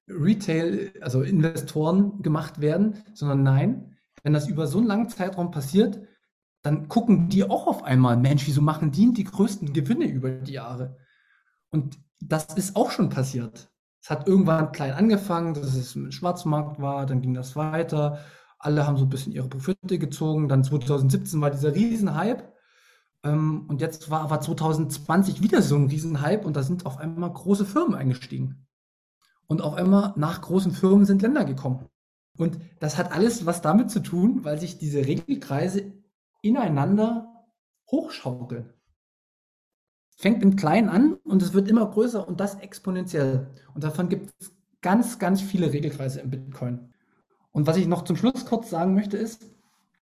[0.07, 5.98] Retail, also Investoren gemacht werden, sondern nein, wenn das über so einen langen Zeitraum passiert,
[6.62, 10.53] dann gucken die auch auf einmal, Mensch, wieso machen die die größten Gewinne über die
[10.53, 10.98] Jahre?
[11.70, 13.70] Und das ist auch schon passiert.
[14.03, 18.18] Es hat irgendwann klein angefangen, dass es im Schwarzmarkt war, dann ging das weiter.
[18.64, 20.48] Alle haben so ein bisschen ihre Profite gezogen.
[20.48, 22.44] Dann 2017 war dieser Riesenhype.
[23.22, 27.31] Ähm, und jetzt war aber 2020 wieder so ein Riesenhype und da sind auf einmal
[27.31, 28.66] große Firmen eingestiegen.
[29.46, 31.87] Und auf einmal nach großen Firmen sind Länder gekommen.
[32.38, 35.92] Und das hat alles was damit zu tun, weil sich diese Regelkreise
[36.40, 37.44] ineinander
[37.90, 38.72] hochschaukeln.
[40.16, 43.50] Fängt im Kleinen an und es wird immer größer und das exponentiell.
[43.74, 46.93] Und davon gibt es ganz, ganz viele Regelkreise im Bitcoin.
[47.54, 49.46] Und was ich noch zum Schluss kurz sagen möchte, ist,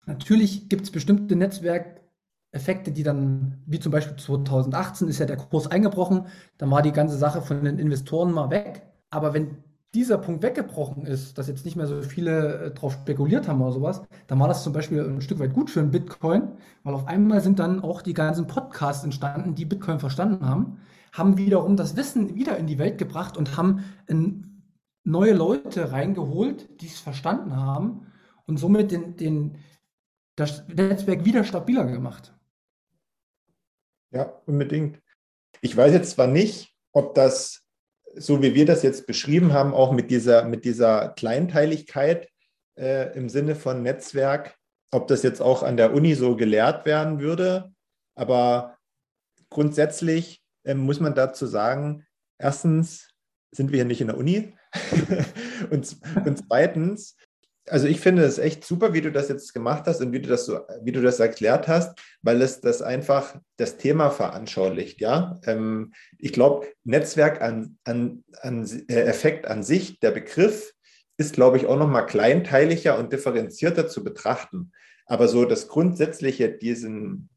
[0.06, 5.68] natürlich gibt es bestimmte Netzwerkeffekte, die dann, wie zum Beispiel 2018 ist ja der Kurs
[5.68, 8.84] eingebrochen, dann war die ganze Sache von den Investoren mal weg.
[9.10, 9.58] Aber wenn
[9.94, 13.74] dieser Punkt weggebrochen ist, dass jetzt nicht mehr so viele äh, drauf spekuliert haben oder
[13.74, 17.08] sowas, dann war das zum Beispiel ein Stück weit gut für einen Bitcoin, weil auf
[17.08, 20.80] einmal sind dann auch die ganzen Podcasts entstanden, die Bitcoin verstanden haben,
[21.12, 24.55] haben wiederum das Wissen wieder in die Welt gebracht und haben in
[25.06, 28.12] neue Leute reingeholt, die es verstanden haben
[28.46, 29.58] und somit den, den,
[30.36, 32.34] das Netzwerk wieder stabiler gemacht.
[34.12, 35.02] Ja, unbedingt.
[35.62, 37.66] Ich weiß jetzt zwar nicht, ob das
[38.16, 42.30] so wie wir das jetzt beschrieben haben, auch mit dieser, mit dieser Kleinteiligkeit
[42.78, 44.56] äh, im Sinne von Netzwerk,
[44.92, 47.74] ob das jetzt auch an der Uni so gelehrt werden würde.
[48.16, 48.78] Aber
[49.50, 52.06] grundsätzlich äh, muss man dazu sagen,
[52.38, 53.10] erstens
[53.52, 54.54] sind wir hier nicht in der Uni
[55.72, 57.16] und, und zweitens
[57.70, 60.30] also ich finde es echt super, wie du das jetzt gemacht hast und wie du
[60.30, 65.40] das so, wie du das erklärt hast, weil es das einfach das Thema veranschaulicht, ja.
[65.46, 70.74] Ähm, ich glaube, Netzwerk an, an, an äh, Effekt an sich, der Begriff
[71.18, 74.72] ist, glaube ich, auch nochmal kleinteiliger und differenzierter zu betrachten.
[75.06, 77.30] Aber so das Grundsätzliche diesen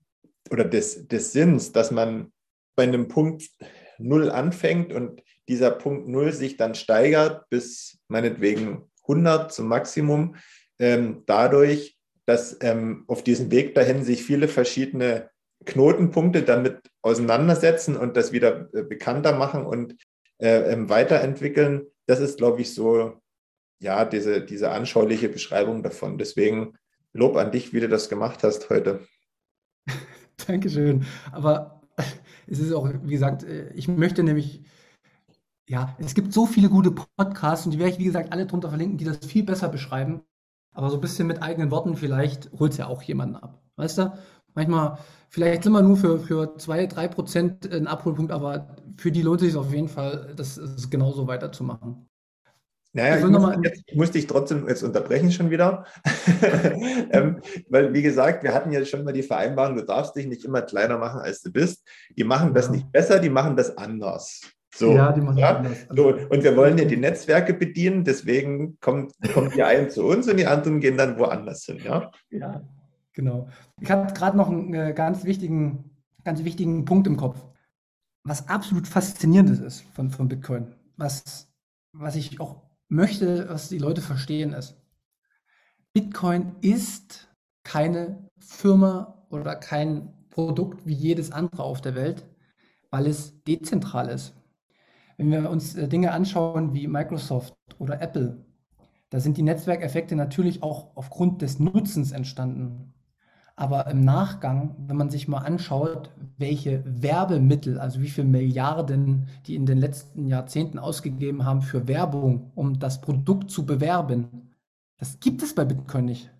[0.50, 2.32] oder des, des Sinns, dass man
[2.76, 3.50] bei einem Punkt
[3.98, 10.36] Null anfängt und dieser Punkt Null sich dann steigert bis meinetwegen 100 zum Maximum,
[10.78, 15.30] ähm, dadurch, dass ähm, auf diesem Weg dahin sich viele verschiedene
[15.64, 19.96] Knotenpunkte damit auseinandersetzen und das wieder äh, bekannter machen und
[20.38, 21.86] äh, ähm, weiterentwickeln.
[22.06, 23.20] Das ist, glaube ich, so,
[23.80, 26.18] ja, diese, diese anschauliche Beschreibung davon.
[26.18, 26.74] Deswegen
[27.14, 29.06] Lob an dich, wie du das gemacht hast heute.
[30.46, 31.06] Dankeschön.
[31.32, 31.82] Aber
[32.46, 34.62] es ist auch, wie gesagt, äh, ich möchte nämlich
[35.68, 38.70] ja, es gibt so viele gute Podcasts und die werde ich, wie gesagt, alle drunter
[38.70, 40.22] verlinken, die das viel besser beschreiben.
[40.72, 43.60] Aber so ein bisschen mit eigenen Worten, vielleicht holt es ja auch jemanden ab.
[43.76, 44.12] Weißt du?
[44.54, 49.22] Manchmal, vielleicht sind wir nur für, für zwei, drei Prozent ein Abholpunkt, aber für die
[49.22, 52.08] lohnt es sich auf jeden Fall, das, das genauso weiterzumachen.
[52.94, 55.84] Naja, ich, muss, jetzt, ich muss dich trotzdem jetzt unterbrechen schon wieder.
[57.10, 60.44] ähm, weil, wie gesagt, wir hatten ja schon mal die Vereinbarung, du darfst dich nicht
[60.44, 61.86] immer kleiner machen, als du bist.
[62.16, 64.40] Die machen das nicht besser, die machen das anders.
[64.74, 65.64] So, ja, die machen ja?
[65.90, 70.28] So, und wir wollen ja die Netzwerke bedienen, deswegen kommt, kommt die einen zu uns
[70.28, 71.78] und die anderen gehen dann woanders hin.
[71.82, 72.62] Ja, ja
[73.12, 73.48] genau.
[73.80, 75.90] Ich habe gerade noch einen äh, ganz wichtigen,
[76.24, 77.38] ganz wichtigen Punkt im Kopf.
[78.24, 81.48] Was absolut faszinierendes ist von, von Bitcoin, was,
[81.92, 84.76] was ich auch möchte, was die Leute verstehen, ist,
[85.94, 87.28] Bitcoin ist
[87.64, 92.26] keine Firma oder kein Produkt wie jedes andere auf der Welt,
[92.90, 94.37] weil es dezentral ist
[95.18, 98.46] Wenn wir uns äh, Dinge anschauen wie Microsoft oder Apple,
[99.10, 102.94] da sind die Netzwerkeffekte natürlich auch aufgrund des Nutzens entstanden.
[103.56, 109.56] Aber im Nachgang, wenn man sich mal anschaut, welche Werbemittel, also wie viele Milliarden die
[109.56, 114.54] in den letzten Jahrzehnten ausgegeben haben für Werbung, um das Produkt zu bewerben,
[114.98, 116.30] das gibt es bei Bitcoin nicht.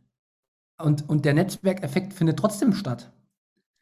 [0.81, 3.11] Und, und der Netzwerkeffekt findet trotzdem statt.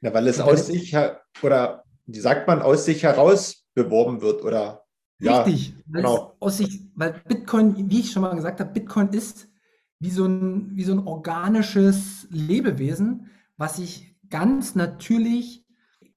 [0.00, 0.96] Ja, weil es aus sich
[1.42, 4.85] oder wie sagt man, aus sich heraus beworben wird oder
[5.20, 6.36] Richtig, ja, genau.
[6.40, 9.48] aus sich, weil Bitcoin, wie ich schon mal gesagt habe, Bitcoin ist
[9.98, 15.66] wie so ein, wie so ein organisches Lebewesen, was sich ganz natürlich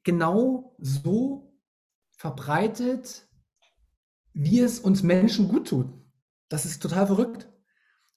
[0.04, 1.56] genau so
[2.12, 3.30] verbreitet,
[4.34, 5.88] wie es uns Menschen gut tut.
[6.50, 7.50] Das ist total verrückt.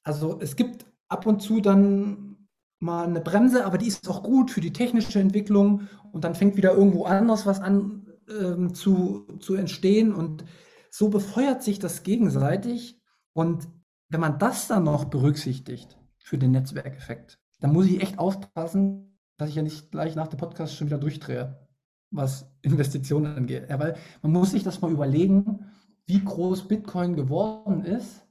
[0.03, 2.49] Also es gibt ab und zu dann
[2.81, 6.57] mal eine Bremse, aber die ist auch gut für die technische Entwicklung und dann fängt
[6.57, 10.45] wieder irgendwo anders was an ähm, zu, zu entstehen und
[10.93, 13.01] so befeuert sich das gegenseitig
[13.33, 13.69] und
[14.09, 19.49] wenn man das dann noch berücksichtigt für den Netzwerkeffekt, dann muss ich echt aufpassen, dass
[19.49, 21.67] ich ja nicht gleich nach dem Podcast schon wieder durchdrehe,
[22.11, 23.71] was Investitionen angeht.
[23.71, 25.71] Ja, weil man muss sich das mal überlegen,
[26.07, 28.27] wie groß Bitcoin geworden ist,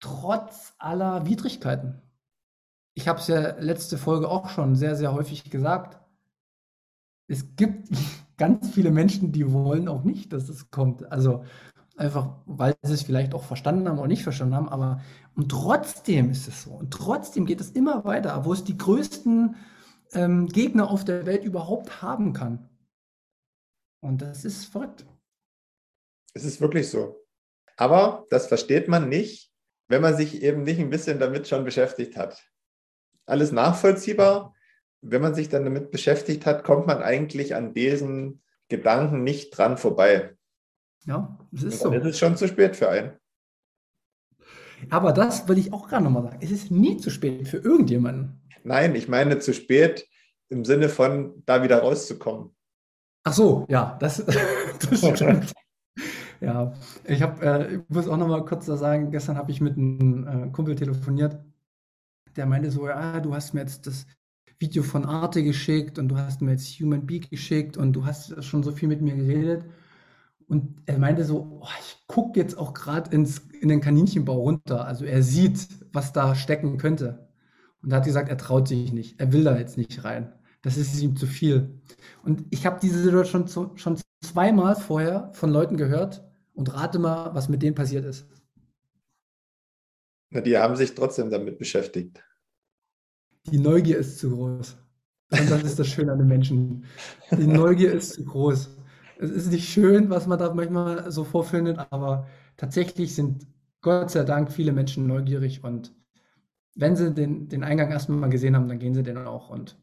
[0.00, 2.02] trotz aller Widrigkeiten
[2.94, 6.00] ich habe es ja letzte Folge auch schon sehr, sehr häufig gesagt.
[7.26, 7.88] Es gibt
[8.36, 11.10] ganz viele Menschen, die wollen auch nicht, dass es kommt.
[11.10, 11.44] Also
[11.96, 14.68] einfach, weil sie es vielleicht auch verstanden haben oder nicht verstanden haben.
[14.68, 15.00] Aber
[15.34, 16.72] und trotzdem ist es so.
[16.72, 19.56] Und trotzdem geht es immer weiter, wo es die größten
[20.12, 22.68] ähm, Gegner auf der Welt überhaupt haben kann.
[24.00, 25.06] Und das ist verrückt.
[26.34, 27.16] Es ist wirklich so.
[27.76, 29.52] Aber das versteht man nicht,
[29.88, 32.42] wenn man sich eben nicht ein bisschen damit schon beschäftigt hat
[33.26, 34.54] alles nachvollziehbar.
[35.06, 39.76] Wenn man sich dann damit beschäftigt hat, kommt man eigentlich an diesen Gedanken nicht dran
[39.76, 40.36] vorbei.
[41.04, 41.92] Ja, es ist so.
[41.92, 43.12] Es ist schon zu spät für einen.
[44.90, 46.38] Aber das will ich auch gerade nochmal sagen.
[46.40, 48.40] Es ist nie zu spät für irgendjemanden.
[48.62, 50.08] Nein, ich meine zu spät
[50.48, 52.54] im Sinne von da wieder rauszukommen.
[53.24, 54.24] Ach so, ja, das,
[54.90, 55.52] das stimmt.
[56.40, 56.72] ja,
[57.04, 60.26] ich habe, äh, ich muss auch nochmal kurz da sagen, gestern habe ich mit einem
[60.26, 61.38] äh, Kumpel telefoniert
[62.36, 64.06] der meinte so, ja, du hast mir jetzt das
[64.58, 68.42] Video von Arte geschickt und du hast mir jetzt Human Beak geschickt und du hast
[68.44, 69.64] schon so viel mit mir geredet.
[70.46, 74.86] Und er meinte so, oh, ich gucke jetzt auch gerade in den Kaninchenbau runter.
[74.86, 77.28] Also er sieht, was da stecken könnte.
[77.82, 79.20] Und er hat gesagt, er traut sich nicht.
[79.20, 80.32] Er will da jetzt nicht rein.
[80.62, 81.80] Das ist ihm zu viel.
[82.22, 86.24] Und ich habe diese Situation schon, schon zweimal vorher von Leuten gehört
[86.54, 88.26] und rate mal, was mit denen passiert ist.
[90.30, 92.22] Na, die haben sich trotzdem damit beschäftigt.
[93.46, 94.76] Die Neugier ist zu groß.
[95.30, 96.84] Und das ist das Schöne an den Menschen.
[97.30, 98.76] Die Neugier ist zu groß.
[99.18, 102.26] Es ist nicht schön, was man da manchmal so vorfindet, aber
[102.56, 103.46] tatsächlich sind
[103.80, 105.94] Gott sei Dank viele Menschen neugierig und
[106.74, 109.50] wenn sie den, den Eingang erstmal mal gesehen haben, dann gehen sie den auch.
[109.50, 109.78] Und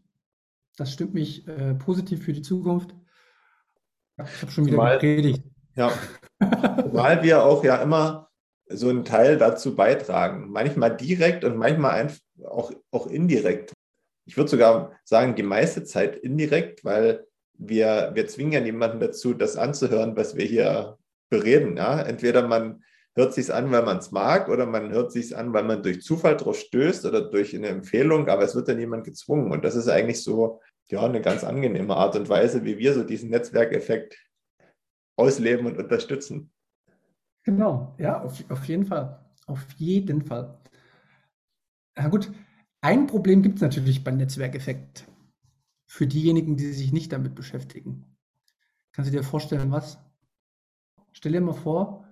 [0.77, 2.93] das stimmt mich äh, positiv für die Zukunft.
[4.17, 5.43] Ich habe schon wieder Zumal, gepredigt.
[5.75, 5.91] Ja,
[6.39, 8.30] weil wir auch ja immer
[8.73, 10.49] so einen Teil dazu beitragen.
[10.49, 12.09] Manchmal direkt und manchmal
[12.45, 13.73] auch, auch indirekt.
[14.25, 19.33] Ich würde sogar sagen, die meiste Zeit indirekt, weil wir, wir zwingen ja niemanden dazu,
[19.33, 20.97] das anzuhören, was wir hier
[21.29, 21.77] bereden.
[21.77, 22.01] Ja?
[22.01, 22.83] Entweder man
[23.15, 26.01] hört sich an, weil man es mag, oder man hört sich an, weil man durch
[26.01, 29.51] Zufall drauf stößt oder durch eine Empfehlung, aber es wird ja niemand gezwungen.
[29.51, 33.03] Und das ist eigentlich so ja, eine ganz angenehme Art und Weise, wie wir so
[33.03, 34.17] diesen Netzwerkeffekt
[35.17, 36.51] ausleben und unterstützen.
[37.43, 39.19] Genau, ja, auf, auf jeden Fall.
[39.47, 40.57] Auf jeden Fall.
[41.95, 42.31] Na gut,
[42.81, 45.05] ein Problem gibt es natürlich beim Netzwerkeffekt.
[45.87, 48.05] Für diejenigen, die sich nicht damit beschäftigen.
[48.93, 49.99] Kannst du dir vorstellen, was?
[51.13, 52.05] Stell dir mal vor,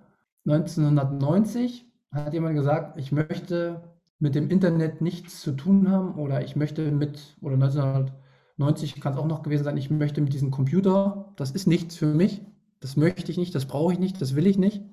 [0.46, 3.84] 1990 hat jemand gesagt, ich möchte
[4.20, 9.20] mit dem Internet nichts zu tun haben oder ich möchte mit, oder 1990 kann es
[9.20, 12.42] auch noch gewesen sein, ich möchte mit diesem Computer, das ist nichts für mich,
[12.82, 14.84] das möchte ich nicht, das brauche ich nicht, das will ich nicht.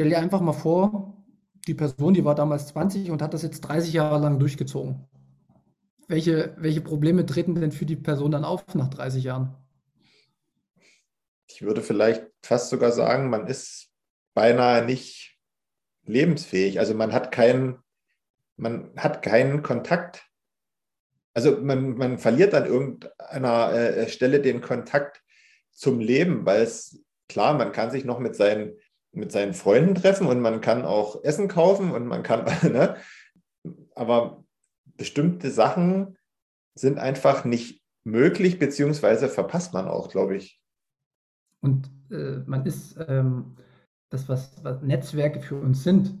[0.00, 1.14] Stell dir einfach mal vor,
[1.66, 5.06] die Person, die war damals 20 und hat das jetzt 30 Jahre lang durchgezogen.
[6.08, 9.54] Welche, welche Probleme treten denn für die Person dann auf nach 30 Jahren?
[11.46, 13.90] Ich würde vielleicht fast sogar sagen, man ist
[14.32, 15.38] beinahe nicht
[16.06, 16.78] lebensfähig.
[16.78, 17.76] Also man hat keinen,
[18.56, 20.24] man hat keinen Kontakt.
[21.34, 25.22] Also man, man verliert an irgendeiner äh, Stelle den Kontakt
[25.72, 28.78] zum Leben, weil es klar, man kann sich noch mit seinen
[29.12, 32.96] mit seinen Freunden treffen und man kann auch Essen kaufen und man kann, ne?
[33.94, 34.44] aber
[34.96, 36.16] bestimmte Sachen
[36.74, 40.60] sind einfach nicht möglich, beziehungsweise verpasst man auch, glaube ich.
[41.60, 43.56] Und äh, man ist ähm,
[44.10, 46.18] das, was, was, Netzwerke für uns sind,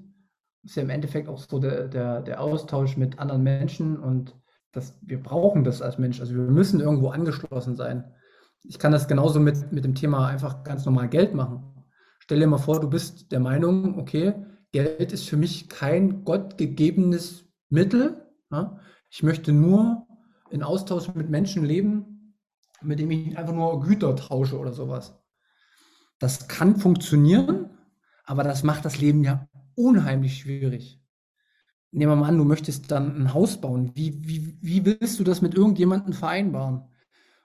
[0.62, 4.36] ist ja im Endeffekt auch so der, der, der Austausch mit anderen Menschen und
[4.72, 6.20] das, wir brauchen das als Mensch.
[6.20, 8.12] Also wir müssen irgendwo angeschlossen sein.
[8.62, 11.69] Ich kann das genauso mit, mit dem Thema einfach ganz normal Geld machen.
[12.30, 14.34] Stell dir mal vor, du bist der Meinung, okay,
[14.70, 18.24] Geld ist für mich kein gottgegebenes Mittel.
[18.52, 18.78] Ja?
[19.10, 20.06] Ich möchte nur
[20.48, 22.36] in Austausch mit Menschen leben,
[22.82, 25.20] mit denen ich einfach nur Güter tausche oder sowas.
[26.20, 27.68] Das kann funktionieren,
[28.22, 31.02] aber das macht das Leben ja unheimlich schwierig.
[31.90, 33.90] Nehmen wir mal an, du möchtest dann ein Haus bauen.
[33.96, 36.84] Wie, wie, wie willst du das mit irgendjemandem vereinbaren?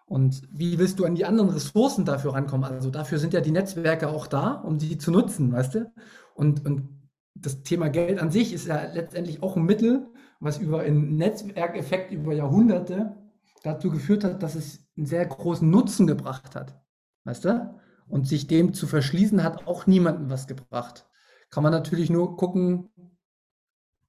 [0.05, 2.65] Und wie willst du an die anderen Ressourcen dafür rankommen?
[2.65, 5.91] Also dafür sind ja die Netzwerke auch da, um die zu nutzen, weißt du?
[6.35, 6.89] Und, und
[7.33, 10.07] das Thema Geld an sich ist ja letztendlich auch ein Mittel,
[10.39, 13.15] was über einen Netzwerkeffekt über Jahrhunderte
[13.63, 16.79] dazu geführt hat, dass es einen sehr großen Nutzen gebracht hat.
[17.23, 17.75] Weißt du?
[18.07, 21.07] Und sich dem zu verschließen, hat auch niemandem was gebracht.
[21.49, 22.89] Kann man natürlich nur gucken,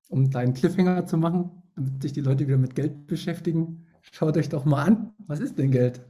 [0.09, 3.86] um einen kleinen Cliffhanger zu machen, damit sich die Leute wieder mit Geld beschäftigen.
[4.13, 6.01] Schaut euch doch mal an, was ist denn Geld?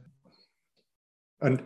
[1.39, 1.61] Und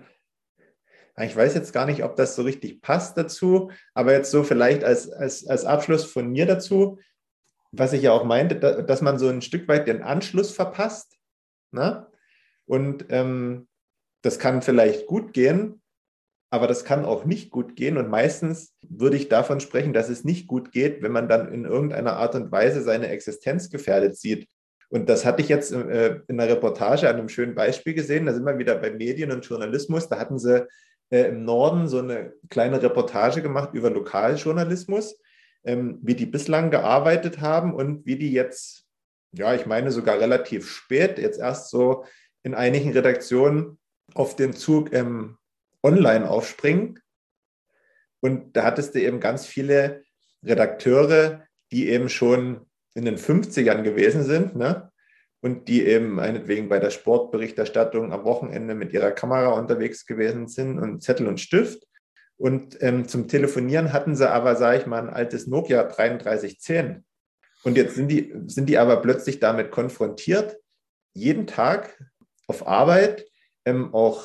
[1.17, 4.84] ich weiß jetzt gar nicht, ob das so richtig passt dazu, aber jetzt so vielleicht
[4.84, 6.99] als, als, als Abschluss von mir dazu,
[7.71, 11.17] was ich ja auch meinte, dass man so ein Stück weit den Anschluss verpasst.
[11.71, 12.07] Ne?
[12.65, 13.67] Und ähm,
[14.21, 15.82] das kann vielleicht gut gehen,
[16.49, 17.97] aber das kann auch nicht gut gehen.
[17.97, 21.65] Und meistens würde ich davon sprechen, dass es nicht gut geht, wenn man dann in
[21.65, 24.49] irgendeiner Art und Weise seine Existenz gefährdet sieht.
[24.91, 28.25] Und das hatte ich jetzt äh, in einer Reportage an einem schönen Beispiel gesehen.
[28.25, 30.09] Da sind wir wieder bei Medien und Journalismus.
[30.09, 30.67] Da hatten sie
[31.09, 35.17] äh, im Norden so eine kleine Reportage gemacht über Lokaljournalismus,
[35.63, 38.85] ähm, wie die bislang gearbeitet haben und wie die jetzt,
[39.31, 42.03] ja, ich meine sogar relativ spät, jetzt erst so
[42.43, 43.79] in einigen Redaktionen
[44.13, 45.37] auf den Zug ähm,
[45.83, 46.99] online aufspringen.
[48.19, 50.03] Und da hattest du eben ganz viele
[50.43, 54.91] Redakteure, die eben schon in den 50ern gewesen sind, ne?
[55.43, 60.77] Und die eben meinetwegen bei der Sportberichterstattung am Wochenende mit ihrer Kamera unterwegs gewesen sind
[60.77, 61.87] und Zettel und Stift.
[62.37, 67.03] Und ähm, zum Telefonieren hatten sie aber, sage ich mal, ein altes Nokia 3310.
[67.63, 70.57] Und jetzt sind die, sind die aber plötzlich damit konfrontiert,
[71.13, 71.97] jeden Tag
[72.47, 73.25] auf Arbeit
[73.65, 74.23] ähm, auch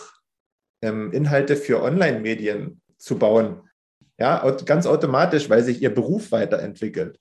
[0.82, 3.62] ähm, Inhalte für Online-Medien zu bauen.
[4.18, 7.18] Ja, ganz automatisch, weil sich ihr Beruf weiterentwickelt.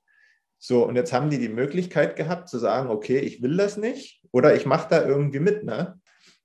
[0.67, 4.21] So, und jetzt haben die die Möglichkeit gehabt zu sagen, okay, ich will das nicht
[4.31, 5.63] oder ich mache da irgendwie mit.
[5.63, 5.99] Ne?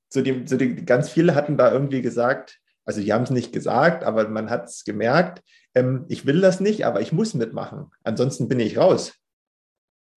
[0.08, 3.52] So, die, so die, ganz viele hatten da irgendwie gesagt, also die haben es nicht
[3.52, 5.42] gesagt, aber man hat es gemerkt,
[5.74, 7.90] ähm, ich will das nicht, aber ich muss mitmachen.
[8.02, 9.14] Ansonsten bin ich raus.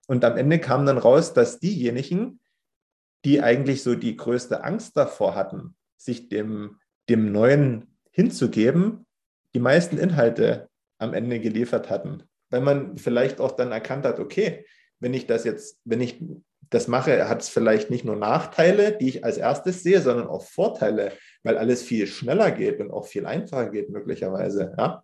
[0.07, 2.39] Und am Ende kam dann raus, dass diejenigen,
[3.23, 6.79] die eigentlich so die größte Angst davor hatten, sich dem
[7.09, 9.05] dem Neuen hinzugeben,
[9.53, 12.23] die meisten Inhalte am Ende geliefert hatten.
[12.53, 14.63] Weil man vielleicht auch dann erkannt hat, okay,
[14.99, 16.23] wenn ich das jetzt, wenn ich
[16.69, 20.43] das mache, hat es vielleicht nicht nur Nachteile, die ich als erstes sehe, sondern auch
[20.43, 24.75] Vorteile, weil alles viel schneller geht und auch viel einfacher geht möglicherweise.
[24.77, 25.03] Ja?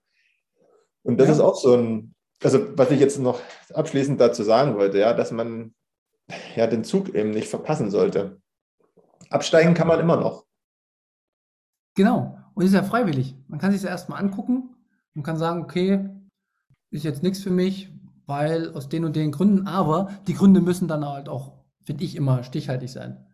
[1.02, 1.34] Und das ja.
[1.34, 3.42] ist auch so ein, also was ich jetzt noch
[3.74, 5.74] abschließend dazu sagen wollte, ja, dass man
[6.56, 8.40] ja den Zug eben nicht verpassen sollte.
[9.32, 10.46] Absteigen kann man immer noch.
[11.96, 12.38] Genau.
[12.54, 13.36] Und ist ja freiwillig.
[13.48, 14.76] Man kann sich das erstmal angucken
[15.16, 16.12] und kann sagen, okay,
[16.92, 17.92] ist jetzt nichts für mich,
[18.26, 22.16] weil aus den und den Gründen, aber die Gründe müssen dann halt auch, finde ich,
[22.16, 23.26] immer stichhaltig sein.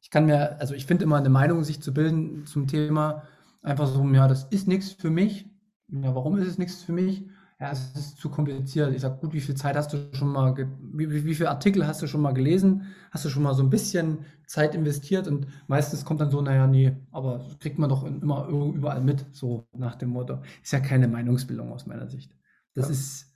[0.00, 3.22] Ich kann mir, also ich finde immer eine Meinung sich zu bilden zum Thema,
[3.62, 5.46] einfach so, ja, das ist nichts für mich.
[5.88, 7.24] Ja, warum ist es nichts für mich?
[7.60, 8.94] ja, es ist zu kompliziert.
[8.94, 12.00] Ich sage, gut, wie viel Zeit hast du schon mal, wie, wie, viele Artikel hast
[12.00, 12.86] du schon mal gelesen?
[13.10, 15.26] Hast du schon mal so ein bisschen Zeit investiert?
[15.26, 19.66] Und meistens kommt dann so, naja, nee, aber kriegt man doch immer überall mit, so
[19.76, 20.38] nach dem Motto.
[20.62, 22.32] Ist ja keine Meinungsbildung aus meiner Sicht.
[22.74, 22.92] Das ja.
[22.92, 23.26] ist,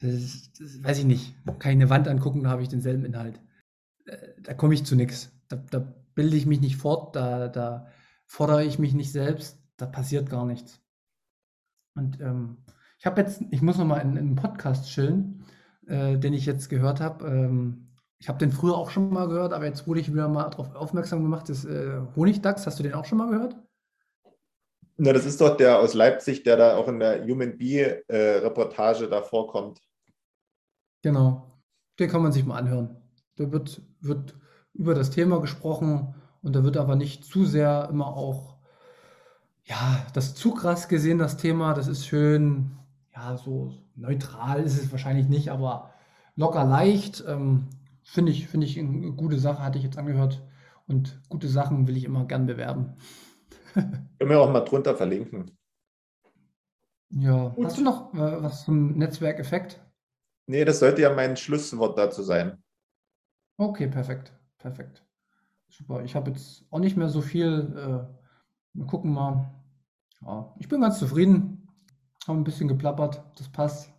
[0.00, 1.34] das ist, das weiß ich nicht.
[1.46, 3.40] Kann ich eine Wand angucken, da habe ich denselben Inhalt.
[4.06, 5.30] Äh, da komme ich zu nichts.
[5.48, 5.78] Da, da
[6.14, 7.86] bilde ich mich nicht fort, da, da
[8.26, 10.80] fordere ich mich nicht selbst, da passiert gar nichts.
[11.94, 12.58] Und ähm,
[12.98, 15.44] ich habe jetzt, ich muss noch mal in, in einen Podcast chillen,
[15.86, 17.26] äh, den ich jetzt gehört habe.
[17.26, 20.48] Ähm, ich habe den früher auch schon mal gehört, aber jetzt wurde ich wieder mal
[20.48, 22.66] darauf aufmerksam gemacht, das äh, Honigdachs.
[22.66, 23.56] Hast du den auch schon mal gehört?
[25.04, 29.10] Na, das ist doch der aus Leipzig, der da auch in der Human Bee-Reportage äh,
[29.10, 29.80] da vorkommt.
[31.02, 31.58] Genau.
[31.98, 32.96] Den kann man sich mal anhören.
[33.34, 34.36] Da wird, wird
[34.72, 38.58] über das Thema gesprochen und da wird aber nicht zu sehr immer auch,
[39.64, 41.74] ja, das zu krass gesehen, das Thema.
[41.74, 42.78] Das ist schön
[43.12, 45.90] ja, so neutral ist es wahrscheinlich nicht, aber
[46.36, 47.24] locker leicht.
[47.26, 47.66] Ähm,
[48.04, 50.42] Finde ich, find ich eine gute Sache, hatte ich jetzt angehört.
[50.86, 52.94] Und gute Sachen will ich immer gern bewerben.
[54.18, 55.50] Können wir auch mal drunter verlinken.
[57.10, 57.66] Ja, Gut.
[57.66, 59.80] hast du noch äh, was zum Netzwerkeffekt?
[60.46, 62.62] Nee, das sollte ja mein Schlusswort dazu sein.
[63.58, 64.32] Okay, perfekt.
[64.58, 65.04] Perfekt.
[65.68, 66.02] Super.
[66.04, 67.74] Ich habe jetzt auch nicht mehr so viel.
[67.76, 68.06] Äh,
[68.74, 69.52] wir gucken mal.
[70.20, 71.68] Ja, ich bin ganz zufrieden.
[72.26, 73.22] Haben ein bisschen geplappert.
[73.36, 73.92] Das passt.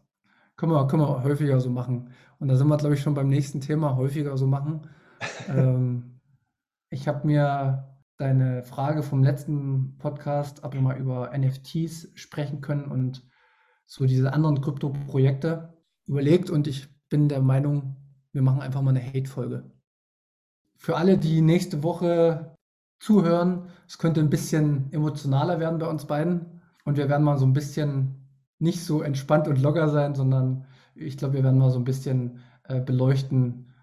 [0.56, 2.12] Können wir, können wir häufiger so machen.
[2.40, 3.96] Und da sind wir, glaube ich, schon beim nächsten Thema.
[3.96, 4.90] Häufiger so machen.
[5.48, 6.20] ähm,
[6.90, 12.86] ich habe mir deine Frage vom letzten Podcast, ob wir mal über NFTs sprechen können
[12.86, 13.28] und
[13.86, 15.74] so diese anderen Krypto-Projekte.
[16.06, 17.96] Überlegt und ich bin der Meinung,
[18.32, 19.72] wir machen einfach mal eine Hate-Folge.
[20.78, 22.56] Für alle, die nächste Woche
[23.00, 26.62] zuhören, es könnte ein bisschen emotionaler werden bei uns beiden.
[26.86, 28.28] Und wir werden mal so ein bisschen
[28.60, 32.40] nicht so entspannt und locker sein, sondern ich glaube, wir werden mal so ein bisschen
[32.66, 33.74] äh, beleuchten,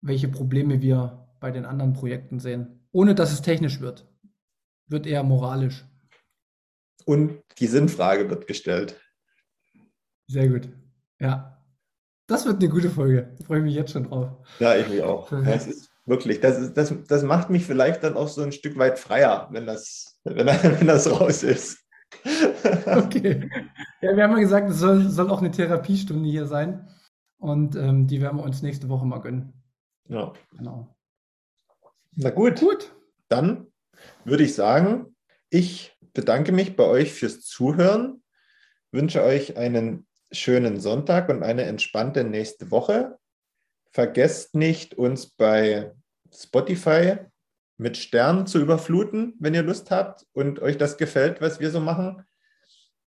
[0.00, 4.06] welche Probleme wir bei den anderen Projekten sehen ohne dass es technisch wird.
[4.86, 5.86] Wird eher moralisch.
[7.04, 9.00] Und die Sinnfrage wird gestellt.
[10.26, 10.68] Sehr gut.
[11.20, 11.62] Ja.
[12.26, 13.34] Das wird eine gute Folge.
[13.38, 14.30] Da freue ich mich jetzt schon drauf.
[14.58, 15.30] Ja, ich mich auch.
[15.30, 18.76] Das ist wirklich, das, ist, das, das macht mich vielleicht dann auch so ein Stück
[18.76, 20.46] weit freier, wenn das, wenn,
[20.80, 21.78] wenn das raus ist.
[22.86, 23.48] okay.
[24.02, 26.88] Ja, wir haben ja gesagt, es soll, soll auch eine Therapiestunde hier sein.
[27.38, 29.54] Und ähm, die werden wir uns nächste Woche mal gönnen.
[30.08, 30.32] Ja.
[30.56, 30.94] Genau.
[32.16, 32.60] Na gut.
[32.60, 32.94] Gut.
[33.28, 33.66] Dann
[34.24, 35.16] würde ich sagen,
[35.50, 38.22] ich bedanke mich bei euch fürs Zuhören,
[38.90, 43.18] wünsche euch einen schönen Sonntag und eine entspannte nächste Woche.
[43.92, 45.92] Vergesst nicht, uns bei
[46.34, 47.18] Spotify
[47.78, 51.80] mit Sternen zu überfluten, wenn ihr Lust habt und euch das gefällt, was wir so
[51.80, 52.24] machen.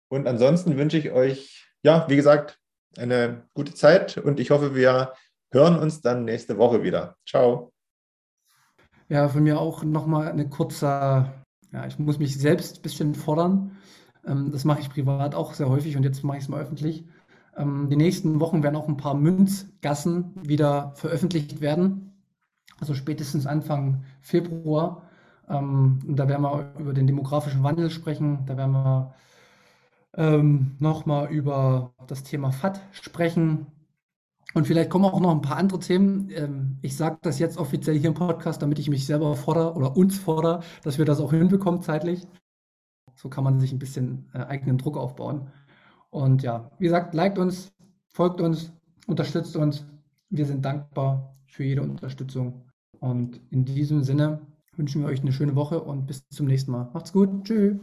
[0.09, 2.59] Und ansonsten wünsche ich euch, ja, wie gesagt,
[2.97, 5.15] eine gute Zeit und ich hoffe, wir
[5.53, 7.17] hören uns dann nächste Woche wieder.
[7.27, 7.73] Ciao.
[9.11, 10.87] Ja, von mir auch nochmal eine kurze,
[11.73, 13.73] ja, ich muss mich selbst ein bisschen fordern.
[14.27, 17.05] Ähm, das mache ich privat auch sehr häufig und jetzt mache ich es mal öffentlich.
[17.57, 22.13] Ähm, die nächsten Wochen werden auch ein paar Münzgassen wieder veröffentlicht werden.
[22.81, 25.03] Also spätestens Anfang Februar.
[25.49, 28.47] Ähm, da werden wir über den demografischen Wandel sprechen.
[28.47, 29.15] Da werden wir
[30.17, 33.67] ähm, nochmal über das Thema FAT sprechen.
[34.55, 36.29] Und vielleicht kommen auch noch ein paar andere Themen.
[36.31, 39.97] Ähm, ich sage das jetzt offiziell hier im Podcast, damit ich mich selber fordere oder
[39.97, 42.27] uns fordere, dass wir das auch hinbekommen zeitlich.
[43.15, 45.51] So kann man sich ein bisschen äh, eigenen Druck aufbauen.
[46.11, 47.73] Und ja, wie gesagt, liked uns,
[48.09, 48.73] folgt uns,
[49.07, 49.87] unterstützt uns.
[50.31, 52.65] Wir sind dankbar für jede Unterstützung.
[52.99, 54.41] Und in diesem Sinne
[54.77, 56.91] wünschen wir euch eine schöne Woche und bis zum nächsten Mal.
[56.93, 57.45] Macht's gut.
[57.45, 57.77] Tschüss.